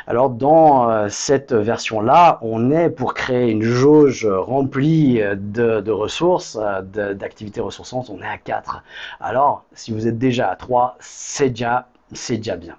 [0.07, 7.15] Alors dans euh, cette version-là, on est pour créer une jauge remplie de, ressources, euh,
[7.15, 8.83] d'activités ressourçantes, on est à 4.
[9.21, 11.89] Alors si vous êtes déjà à 3, c'est déjà,
[12.31, 12.77] déjà bien.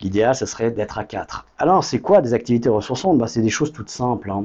[0.00, 1.46] L'idéal, ce serait d'être à 4.
[1.58, 3.16] Alors c'est quoi des activités ressourçantes?
[3.18, 4.30] Bah, C'est des choses toutes simples.
[4.30, 4.44] Hein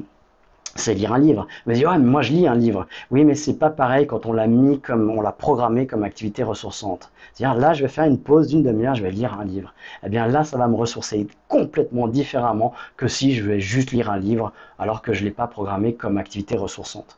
[0.75, 1.47] c'est lire un livre.
[1.65, 2.87] Vous dites, moi je lis un livre.
[3.11, 6.43] Oui, mais c'est pas pareil quand on l'a mis comme, on l'a programmé comme activité
[6.43, 7.11] ressourçante.
[7.33, 9.73] C'est-à-dire, là, je vais faire une pause d'une demi-heure, je vais lire un livre.
[10.05, 14.09] Eh bien, là, ça va me ressourcer complètement différemment que si je vais juste lire
[14.09, 17.17] un livre alors que je l'ai pas programmé comme activité ressourçante.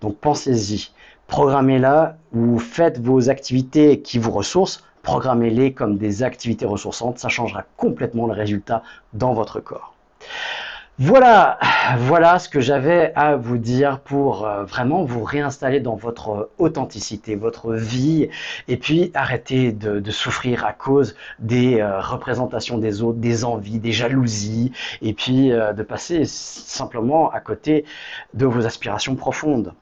[0.00, 0.90] Donc, pensez-y.
[1.26, 7.18] Programmez-la ou faites vos activités qui vous ressourcent, programmez-les comme des activités ressourçantes.
[7.18, 8.82] Ça changera complètement le résultat
[9.12, 9.94] dans votre corps.
[10.98, 11.58] Voilà,
[11.98, 17.36] voilà ce que j'avais à vous dire pour euh, vraiment vous réinstaller dans votre authenticité,
[17.36, 18.28] votre vie,
[18.68, 23.92] et puis arrêter de, souffrir à cause des euh, représentations des autres, des envies, des
[23.92, 27.86] jalousies, et puis euh, de passer simplement à côté
[28.34, 29.72] de vos aspirations profondes.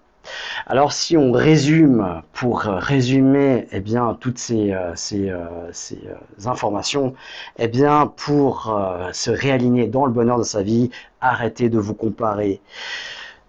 [0.66, 6.14] Alors si on résume, pour résumer eh bien, toutes ces, euh, euh, euh,
[6.46, 7.14] informations,
[7.58, 8.78] eh bien, pour
[9.12, 12.60] se réaligner dans le bonheur de sa vie, arrêtez de vous comparer.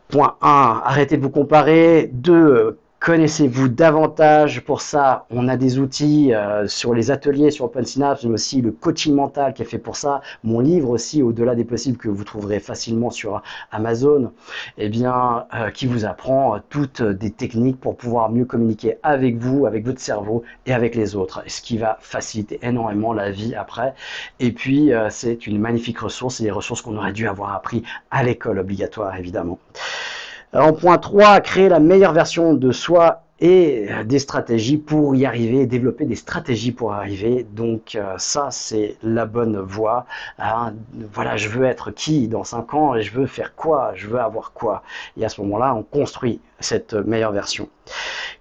[0.09, 2.09] Point 1, arrêtez de vous comparer.
[2.13, 8.25] 2, Connaissez-vous davantage Pour ça, on a des outils euh, sur les ateliers sur OpenSynapse,
[8.25, 10.19] mais aussi le coaching mental qui est fait pour ça.
[10.43, 13.41] Mon livre aussi, Au-delà des possibles, que vous trouverez facilement sur
[13.71, 14.33] Amazon,
[14.77, 19.65] eh bien, euh, qui vous apprend toutes des techniques pour pouvoir mieux communiquer avec vous,
[19.65, 23.93] avec votre cerveau et avec les autres, ce qui va faciliter énormément la vie après.
[24.41, 27.81] Et puis, euh, c'est une magnifique ressource, c'est des ressources qu'on aurait dû avoir appris
[28.11, 29.57] à l'école obligatoire, évidemment.
[30.53, 35.65] En point 3, créer la meilleure version de soi et des stratégies pour y arriver,
[35.65, 37.45] développer des stratégies pour arriver.
[37.51, 40.05] Donc euh, ça, c'est la bonne voie.
[40.37, 40.73] Hein.
[41.13, 44.19] Voilà, je veux être qui dans 5 ans et je veux faire quoi, je veux
[44.19, 44.83] avoir quoi?
[45.17, 47.69] Et à ce moment-là, on construit cette meilleure version.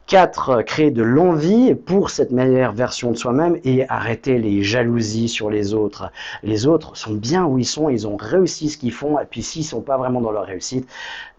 [0.06, 0.62] 4.
[0.62, 5.74] Créer de l'envie pour cette meilleure version de soi-même et arrêter les jalousies sur les
[5.74, 6.10] autres.
[6.42, 9.42] Les autres sont bien où ils sont, ils ont réussi ce qu'ils font, et puis
[9.42, 10.88] s'ils sont pas vraiment dans leur réussite,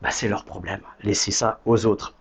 [0.02, 0.82] bah, c'est leur problème.
[1.04, 2.14] Laissez ça aux autres.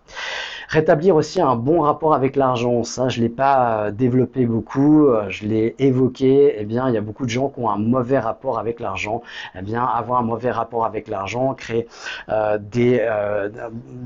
[0.69, 2.83] Rétablir aussi un bon rapport avec l'argent.
[2.83, 6.53] Ça, je l'ai pas euh, développé beaucoup, euh, je l'ai évoqué.
[6.59, 9.23] Eh bien, il y a beaucoup de gens qui ont un mauvais rapport avec l'argent.
[9.55, 11.87] Eh bien, avoir un mauvais rapport avec l'argent crée
[12.29, 12.99] euh, des,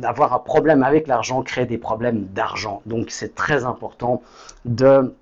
[0.04, 2.82] avoir un problème avec l'argent crée des problèmes d'argent.
[2.86, 4.22] Donc, c'est très important
[4.64, 5.14] de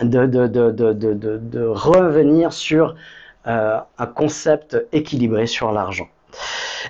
[0.00, 2.94] de, de, de, de revenir sur
[3.46, 6.08] un concept équilibré sur l'argent.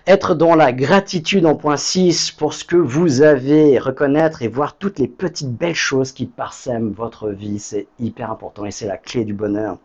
[0.06, 4.76] Être dans la gratitude en point 6 pour ce que vous avez, reconnaître et voir
[4.76, 8.96] toutes les petites belles choses qui parsèment votre vie, c'est hyper important et c'est la
[8.96, 9.78] clé du bonheur.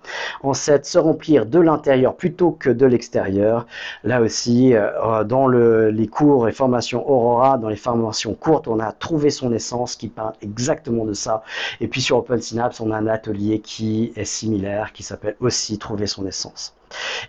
[0.44, 3.68] En 7, se remplir de l'intérieur plutôt que de l'extérieur.
[4.04, 8.92] Là aussi, euh, dans les cours et formations Aurora, dans les formations courtes, on a
[8.92, 11.44] trouvé son essence qui parle exactement de ça.
[11.82, 15.78] Et puis sur Open Synapse, on a un atelier qui est similaire, qui s'appelle aussi
[15.78, 16.76] Trouver son essence.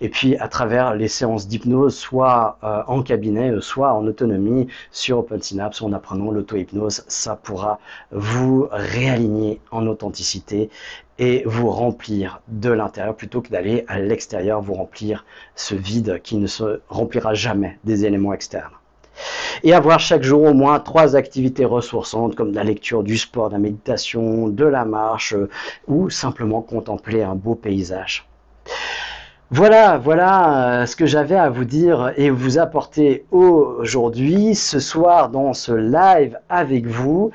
[0.00, 4.68] Et puis à travers les séances d'hypnose, soit euh, en cabinet, euh, soit en autonomie
[4.90, 7.78] sur OpenSynapse, en apprenant l'auto-hypnose, ça pourra
[8.12, 10.70] vous réaligner en authenticité
[11.18, 16.36] et vous remplir de l'intérieur plutôt que d'aller à l'extérieur vous remplir ce vide qui
[16.36, 18.70] ne se remplira jamais des éléments externes
[19.62, 23.54] et avoir chaque jour au moins trois activités ressourçantes comme la lecture, du sport, de
[23.54, 25.48] la méditation, de la marche euh,
[25.86, 28.26] ou simplement contempler un beau paysage.
[29.52, 35.28] Voilà, voilà euh, ce que j'avais à vous dire et vous apporter aujourd'hui, ce soir,
[35.28, 37.32] dans ce live avec vous.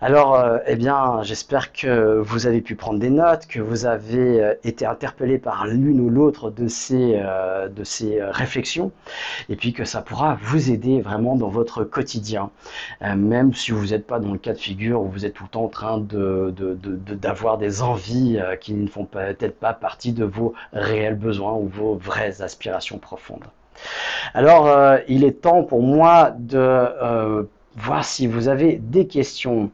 [0.00, 4.44] Alors, euh, eh bien, j'espère que vous avez pu prendre des notes, que vous avez
[4.44, 7.20] euh, été interpellé par l'une ou l'autre de ces,
[8.30, 8.92] réflexions,
[9.48, 12.50] et puis que ça pourra vous aider vraiment dans votre quotidien,
[13.00, 15.48] même si vous n'êtes pas dans le cas de figure où vous êtes tout le
[15.48, 16.54] temps en train de,
[17.14, 22.42] d'avoir des envies qui ne font peut-être pas partie de vos réels besoins vos vraies
[22.42, 23.44] aspirations profondes.
[24.34, 27.44] Alors, euh, il est temps pour moi de euh,
[27.76, 29.70] voir si vous avez des questions.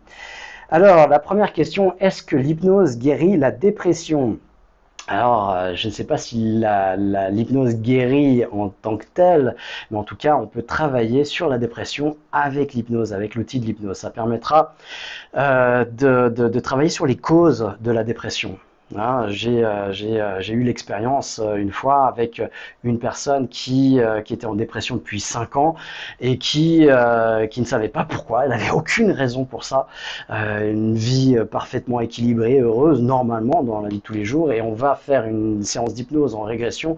[0.70, 4.38] Alors, la première question, est-ce que l'hypnose guérit la dépression?
[5.08, 6.62] Alors, euh, je ne sais pas si
[7.30, 9.56] l'hypnose guérit en tant que telle,
[9.90, 13.66] mais en tout cas, on peut travailler sur la dépression avec l'hypnose, avec l'outil de
[13.66, 13.98] l'hypnose.
[13.98, 14.74] Ça permettra
[15.34, 18.58] de, travailler sur les causes de la dépression.
[18.96, 22.42] Hein, euh, euh, j'ai eu l'expérience euh, une fois avec
[22.84, 23.98] une personne qui,
[24.30, 25.74] était en dépression depuis 5 ans
[26.20, 26.88] et qui,
[27.50, 29.86] qui ne savait pas pourquoi, elle n'avait aucune raison pour ça,
[30.30, 34.72] une vie parfaitement équilibrée, heureuse, normalement dans la vie de tous les jours, et on
[34.72, 36.96] va faire une séance d'hypnose en régression.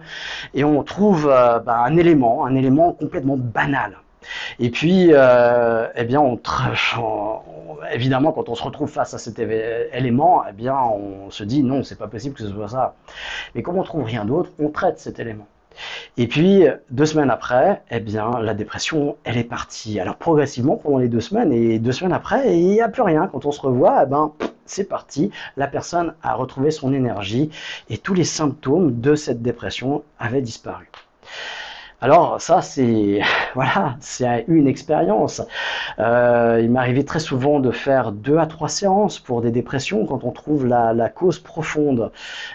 [0.53, 3.97] Et on trouve bah, un élément, un élément complètement banal.
[4.59, 6.21] Et puis, eh bien,
[7.91, 11.83] évidemment, quand on se retrouve face à cet élément, eh bien, on se dit non,
[11.83, 12.95] c'est pas possible que ce soit ça.
[13.53, 15.47] Mais comme on trouve rien d'autre, on traite cet élément.
[16.15, 19.99] Et puis, deux semaines après, eh bien, la dépression, elle est partie.
[19.99, 23.27] Alors, progressivement, pendant les deux semaines, et deux semaines après, il n'y a plus rien.
[23.27, 24.31] Quand on se revoit, eh ben,
[24.65, 25.31] c'est parti.
[25.57, 27.49] La personne a retrouvé son énergie
[27.89, 30.89] et tous les symptômes de cette dépression avaient disparu.
[32.05, 33.19] Alors ça, c'est
[33.55, 35.41] voilà, c'est une expérience.
[35.97, 40.23] Euh, il m'arrivait très souvent de faire deux à trois séances pour des dépressions quand
[40.23, 42.11] on trouve la, cause profonde.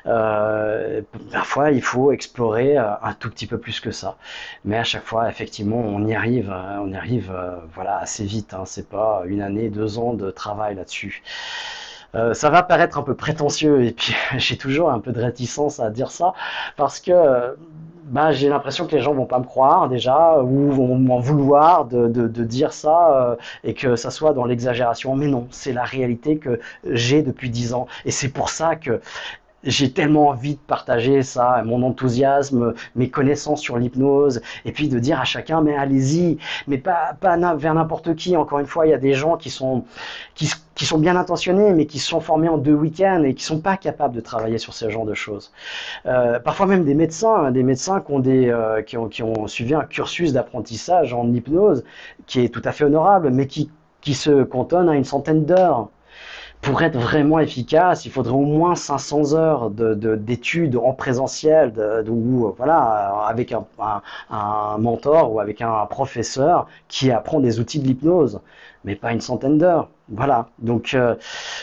[0.07, 4.18] Euh, parfois, il faut explorer euh, un tout petit peu plus que ça,
[4.64, 7.32] mais à chaque fois, effectivement, on y arrive, on y arrive,
[7.74, 8.55] voilà, assez vite.
[8.55, 8.62] Hein.
[8.66, 11.24] C'est pas une année, deux ans de travail là-dessus.
[12.34, 15.90] ça va paraître un peu prétentieux et puis j'ai toujours un peu de réticence à
[15.90, 16.34] dire ça
[16.76, 17.57] parce que
[18.11, 21.85] bah, j'ai l'impression que les gens vont pas me croire déjà ou vont m'en vouloir
[21.85, 25.15] de, de, de, dire ça euh, et que ça soit dans l'exagération.
[25.15, 29.01] Mais non, c'est la réalité que j'ai depuis dix ans et c'est pour ça que
[29.65, 34.99] j'ai tellement envie de partager ça, mon enthousiasme, mes connaissances sur l'hypnose, et puis de
[34.99, 37.17] dire à chacun, mais allez-y, mais pas,
[37.57, 38.37] vers n'importe qui.
[38.37, 39.85] Encore une fois, il y a des gens qui sont,
[40.35, 40.49] qui,
[40.85, 44.15] sont bien intentionnés, mais qui sont formés en deux week-ends et qui sont pas capables
[44.15, 45.53] de travailler sur ce genre de choses.
[46.07, 49.75] Euh, parfois même des médecins, hein, des médecins qui ont, des, euh, qui ont suivi
[49.75, 51.85] un cursus d'apprentissage en hypnose,
[52.27, 55.91] qui est tout à fait honorable, mais qui, qui se cantonne à une centaine d'heures
[56.63, 61.73] pour être vraiment efficace, il faudrait au moins 500 heures d'études de, en présentiel,
[62.09, 63.65] ou voilà, avec un,
[64.31, 68.41] un, mentor ou avec un professeur qui apprend des outils de l'hypnose,
[68.85, 69.89] mais pas une centaine d'heures.
[70.11, 70.49] Voilà.
[70.59, 71.15] Donc euh,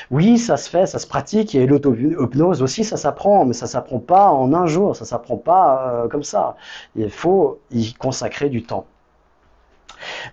[0.09, 3.99] oui, ça se fait, ça se pratique, et l'auto-hypnose aussi, ça s'apprend, mais ça s'apprend
[3.99, 6.55] pas en un jour, ça s'apprend pas euh, comme ça.
[6.95, 8.85] Il faut y consacrer du temps.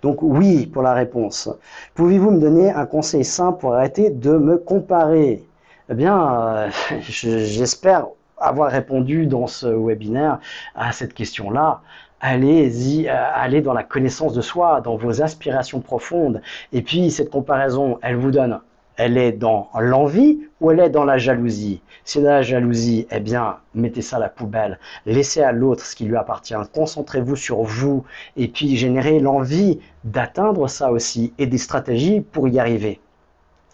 [0.02, 1.48] Donc oui pour la réponse.
[1.94, 5.44] Pouvez-vous me donner un conseil simple pour arrêter de me comparer?
[5.90, 8.06] Eh bien, euh, j'espère
[8.38, 10.38] avoir répondu dans ce webinaire
[10.74, 11.80] à cette question-là.
[12.20, 16.40] Allez-y, euh, allez dans la connaissance de soi, dans vos aspirations profondes.
[16.72, 18.60] Et puis, cette comparaison, elle vous donne
[18.96, 21.82] elle est dans l'envie ou elle est dans la jalousie?
[22.04, 24.78] Si dans la jalousie, eh bien, mettez ça à la poubelle.
[25.06, 26.54] Laissez à l'autre ce qui lui appartient.
[26.72, 28.04] Concentrez-vous sur vous
[28.36, 33.00] et puis générez l'envie d'atteindre ça aussi et des stratégies pour y arriver.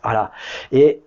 [0.03, 0.31] Voilà.
[0.73, 1.03] Et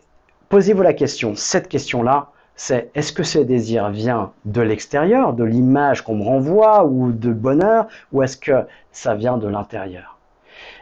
[0.50, 6.04] posez-vous la question, cette question-là, c'est est-ce que ce désir vient de l'extérieur, de l'image
[6.04, 10.20] qu'on me renvoie ou de bonheur, ou est-ce que ça vient de l'intérieur?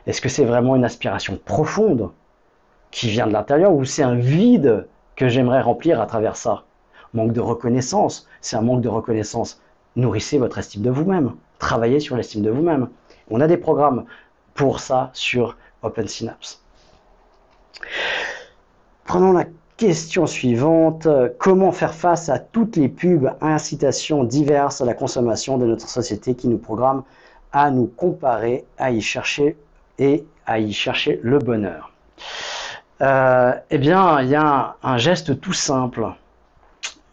[0.05, 2.09] Est-ce que c'est vraiment une aspiration profonde?
[2.91, 6.63] Qui vient de l'intérieur ou c'est un vide que j'aimerais remplir à travers ça?
[7.13, 9.61] Manque de reconnaissance, c'est un manque de reconnaissance.
[9.95, 12.89] Nourrissez votre estime de vous-même, travaillez sur l'estime de vous-même.
[13.29, 14.05] On a des programmes
[14.53, 16.61] pour ça sur Open Synapse.
[19.05, 19.45] Prenons la
[19.77, 21.07] question suivante.
[21.37, 26.35] Comment faire face à toutes les pubs, incitations diverses à la consommation de notre société
[26.35, 27.03] qui nous programment
[27.51, 29.57] à nous comparer, à y chercher
[29.99, 31.91] et à y chercher le bonheur?
[33.01, 36.07] Euh, eh bien, il y a un, geste tout simple.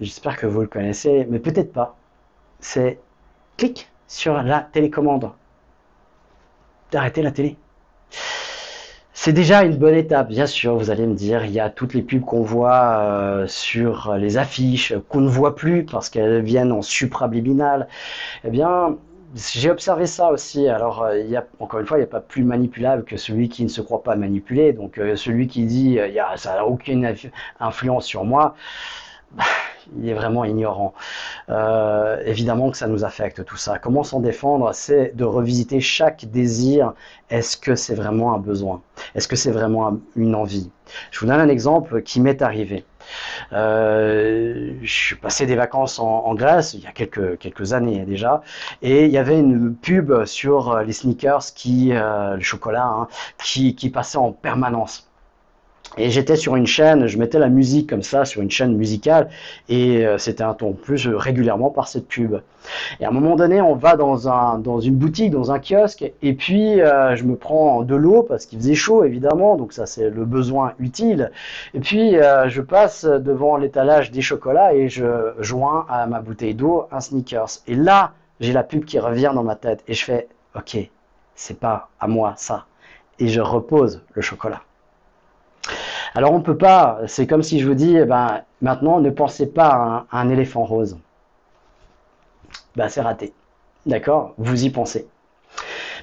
[0.01, 1.97] J'espère que vous le connaissez, mais peut-être pas.
[2.61, 2.99] C'est
[3.57, 5.31] clic sur la télécommande.
[6.91, 7.57] D'arrêter la télé.
[9.13, 10.77] C'est déjà une bonne étape, bien sûr.
[10.77, 14.37] Vous allez me dire, il y a toutes les pubs qu'on voit euh, sur les
[14.39, 17.89] affiches, qu'on ne voit plus parce qu'elles viennent en suprabliminal.
[18.45, 18.97] Eh bien,
[19.35, 20.69] j'ai observé ça aussi.
[20.69, 23.49] Alors, euh, y a, encore une fois, il n'y a pas plus manipulable que celui
[23.49, 24.73] qui ne se croit pas manipulé.
[24.73, 27.15] Donc, euh, celui qui dit euh, a, ça n'a aucune
[27.61, 28.55] influence sur moi,
[29.33, 29.45] bah,
[29.99, 30.95] il est vraiment ignorant.
[32.27, 33.79] évidemment que ça nous affecte tout ça.
[33.79, 36.95] Comment s'en défendre C'est de revisiter chaque désir.
[37.31, 38.83] Est-ce que c'est vraiment un besoin?
[39.15, 40.71] Est-ce que c'est vraiment une envie?
[41.11, 42.85] Je vous donne un exemple qui m'est arrivé.
[43.53, 48.43] Euh, je suis passé des vacances en, Grèce il y a quelques, années déjà,
[48.83, 53.91] et il y avait une pub sur les sneakers, qui, euh, le chocolat, hein, qui
[53.91, 55.08] passait en permanence.
[55.97, 59.31] Et j'étais sur une chaîne, je mettais la musique comme ça sur une chaîne musicale
[59.69, 62.41] et euh, c'était un ton plus régulièrement par cette pub.
[63.01, 66.13] Et à un moment donné, on va dans, un, dans une boutique, dans un kiosque
[66.23, 69.87] et puis euh, je me prends de l'eau parce qu'il faisait chaud évidemment, donc ça
[69.87, 71.33] c'est le besoin utile.
[71.75, 76.55] Et puis euh, je passe devant l'étalage des chocolats et je joins à ma bouteille
[76.55, 77.61] d'eau un sneakers.
[77.67, 80.77] Et là, j'ai la pub qui revient dans ma tête et je fais OK,
[81.35, 82.67] c'est pas à moi ça.
[83.19, 84.61] Et je repose le chocolat.
[86.19, 89.09] Alors on ne peut pas, c'est comme si je vous dis, eh ben, maintenant ne
[89.09, 90.99] pensez pas à un, éléphant rose.
[92.75, 93.33] Ben, c'est raté.
[93.87, 94.35] D'accord?
[94.37, 95.07] Vous y pensez.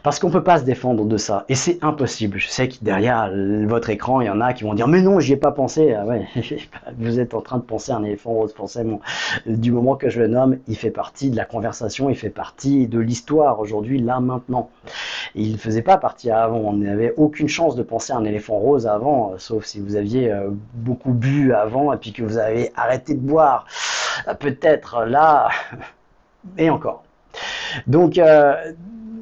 [0.06, 1.46] Parce qu'on ne peut pas se défendre de ça.
[1.50, 2.38] Et c'est impossible.
[2.38, 3.32] Je sais que derrière
[3.66, 5.96] votre écran, il y en a qui vont dire Mais non, j'y ai pas pensé.
[5.96, 6.06] Ah
[7.00, 9.02] vous êtes en train de penser à un éléphant rose, forcément.
[9.48, 12.86] Du moment que je le nomme, il fait partie de la conversation, il fait partie
[12.86, 14.70] de l'histoire aujourd'hui, là, maintenant.
[15.34, 16.58] il ne faisait pas partie avant.
[16.58, 19.96] On n'avait aucune chance de penser à un éléphant rose avant, euh, sauf si vous
[19.96, 23.66] aviez euh, beaucoup bu avant et puis que vous avez arrêté de boire.
[24.28, 25.50] Euh, peut-être là,
[26.60, 27.02] et encore.
[27.88, 28.20] Donc,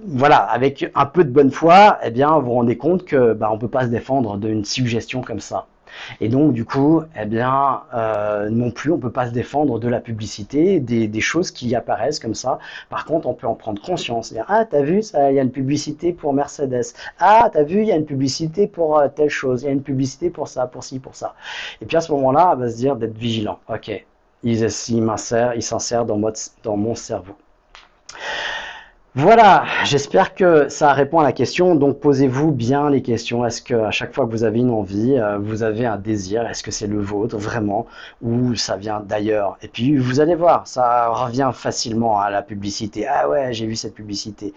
[0.06, 3.50] voilà, avec un peu de bonne foi, eh bien, vous vous rendez compte que bah,
[3.52, 5.68] on peut pas se défendre d'une suggestion comme ça.
[6.22, 9.88] Et donc, du coup, eh bien, euh, non plus, on peut pas se défendre de
[9.88, 12.60] la publicité, des, choses qui apparaissent comme ça.
[12.90, 14.34] Par contre, on peut en prendre conscience.
[14.48, 16.94] Ah, t'as vu, il y a une publicité pour Mercedes.
[17.20, 19.64] Ah, t'as vu, il y a une publicité pour euh, telle chose.
[19.64, 21.36] Il y a une publicité pour ça, pour ci, pour ça.
[21.82, 23.60] Et puis à ce moment-là, on va se dire d'être vigilant.
[23.70, 23.90] Ok,
[24.44, 26.20] il, il s'insère dans,
[26.64, 27.36] dans mon cerveau.
[29.16, 31.76] Voilà, j'espère que ça répond à la question.
[31.76, 33.46] Donc posez-vous bien les questions.
[33.46, 36.48] Est-ce que à chaque fois que vous avez une envie, euh, vous avez un désir,
[36.48, 37.86] est-ce que c'est le vôtre vraiment
[38.24, 39.58] ou ça vient d'ailleurs?
[39.62, 43.06] Et puis vous allez voir, ça revient facilement à la publicité.
[43.08, 44.54] Ah ouais, j'ai vu cette publicité.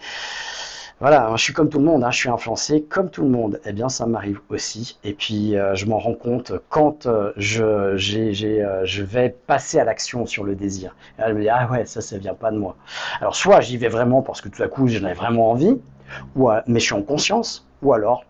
[0.98, 3.60] Voilà, je suis comme tout le monde, hein, je suis influencé comme tout le monde.
[3.66, 4.98] Eh bien, ça m'arrive aussi.
[5.04, 10.24] Et puis, euh, je m'en rends compte quand euh, euh, je vais passer à l'action
[10.24, 10.96] sur le désir.
[11.18, 12.76] Et je me dis, ah ouais, ça, ça vient pas de moi.
[13.20, 15.78] Alors, soit j'y vais vraiment parce que tout à coup, j'en ai vraiment envie,
[16.34, 18.24] ou, mais je suis en conscience, ou alors,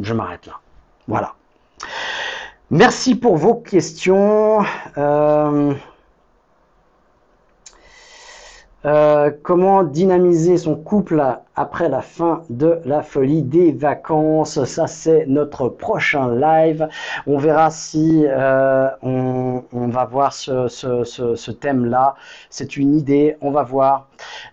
[0.00, 0.60] je m'arrête là.
[1.08, 1.34] Voilà.
[2.70, 4.60] Merci pour vos questions.
[9.42, 11.22] Comment dynamiser son couple
[11.56, 14.62] après la fin de la folie des vacances?
[14.64, 16.88] Ça, c'est notre prochain live.
[17.26, 22.14] On verra si euh, on, va voir ce, thème-là.
[22.50, 24.08] C'est une idée, on va voir.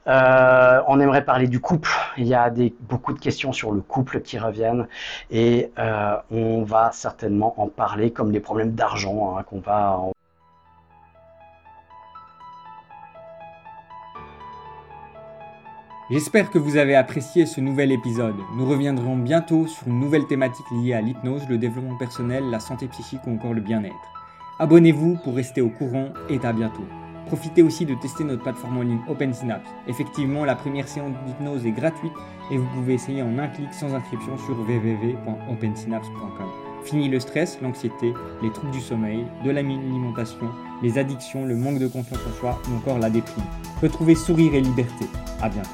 [0.08, 1.92] Euh, on aimerait parler du couple.
[2.18, 2.52] Il y a
[2.82, 4.88] beaucoup de questions sur le couple qui reviennent
[5.30, 5.72] et
[6.32, 10.02] on va certainement en parler comme les problèmes d'argent hein, qu'on va...
[16.12, 18.36] J'espère que vous avez apprécié ce nouvel épisode.
[18.58, 22.90] Nous reviendrons bientôt sur une nouvelle thématique liée à l'hypnose, le développement personnel, la santé
[22.90, 23.96] psychique ou encore le bien-être.
[24.60, 26.84] Abonnez-vous pour rester au courant et à bientôt.
[27.28, 29.70] Profitez aussi de tester notre plateforme en ligne OpenSynapse.
[29.88, 32.12] Effectivement, la première séance d'hypnose est gratuite
[32.52, 36.50] et vous pouvez essayer en un clic sans inscription sur www.opensynapse.com.
[36.84, 40.50] Fini le stress, l'anxiété, les troubles du sommeil, de l'alimentation,
[40.84, 43.46] les addictions, le manque de confiance en soi ou encore la déprime.
[43.82, 45.06] Retrouvez sourire et liberté.
[45.42, 45.70] À bientôt.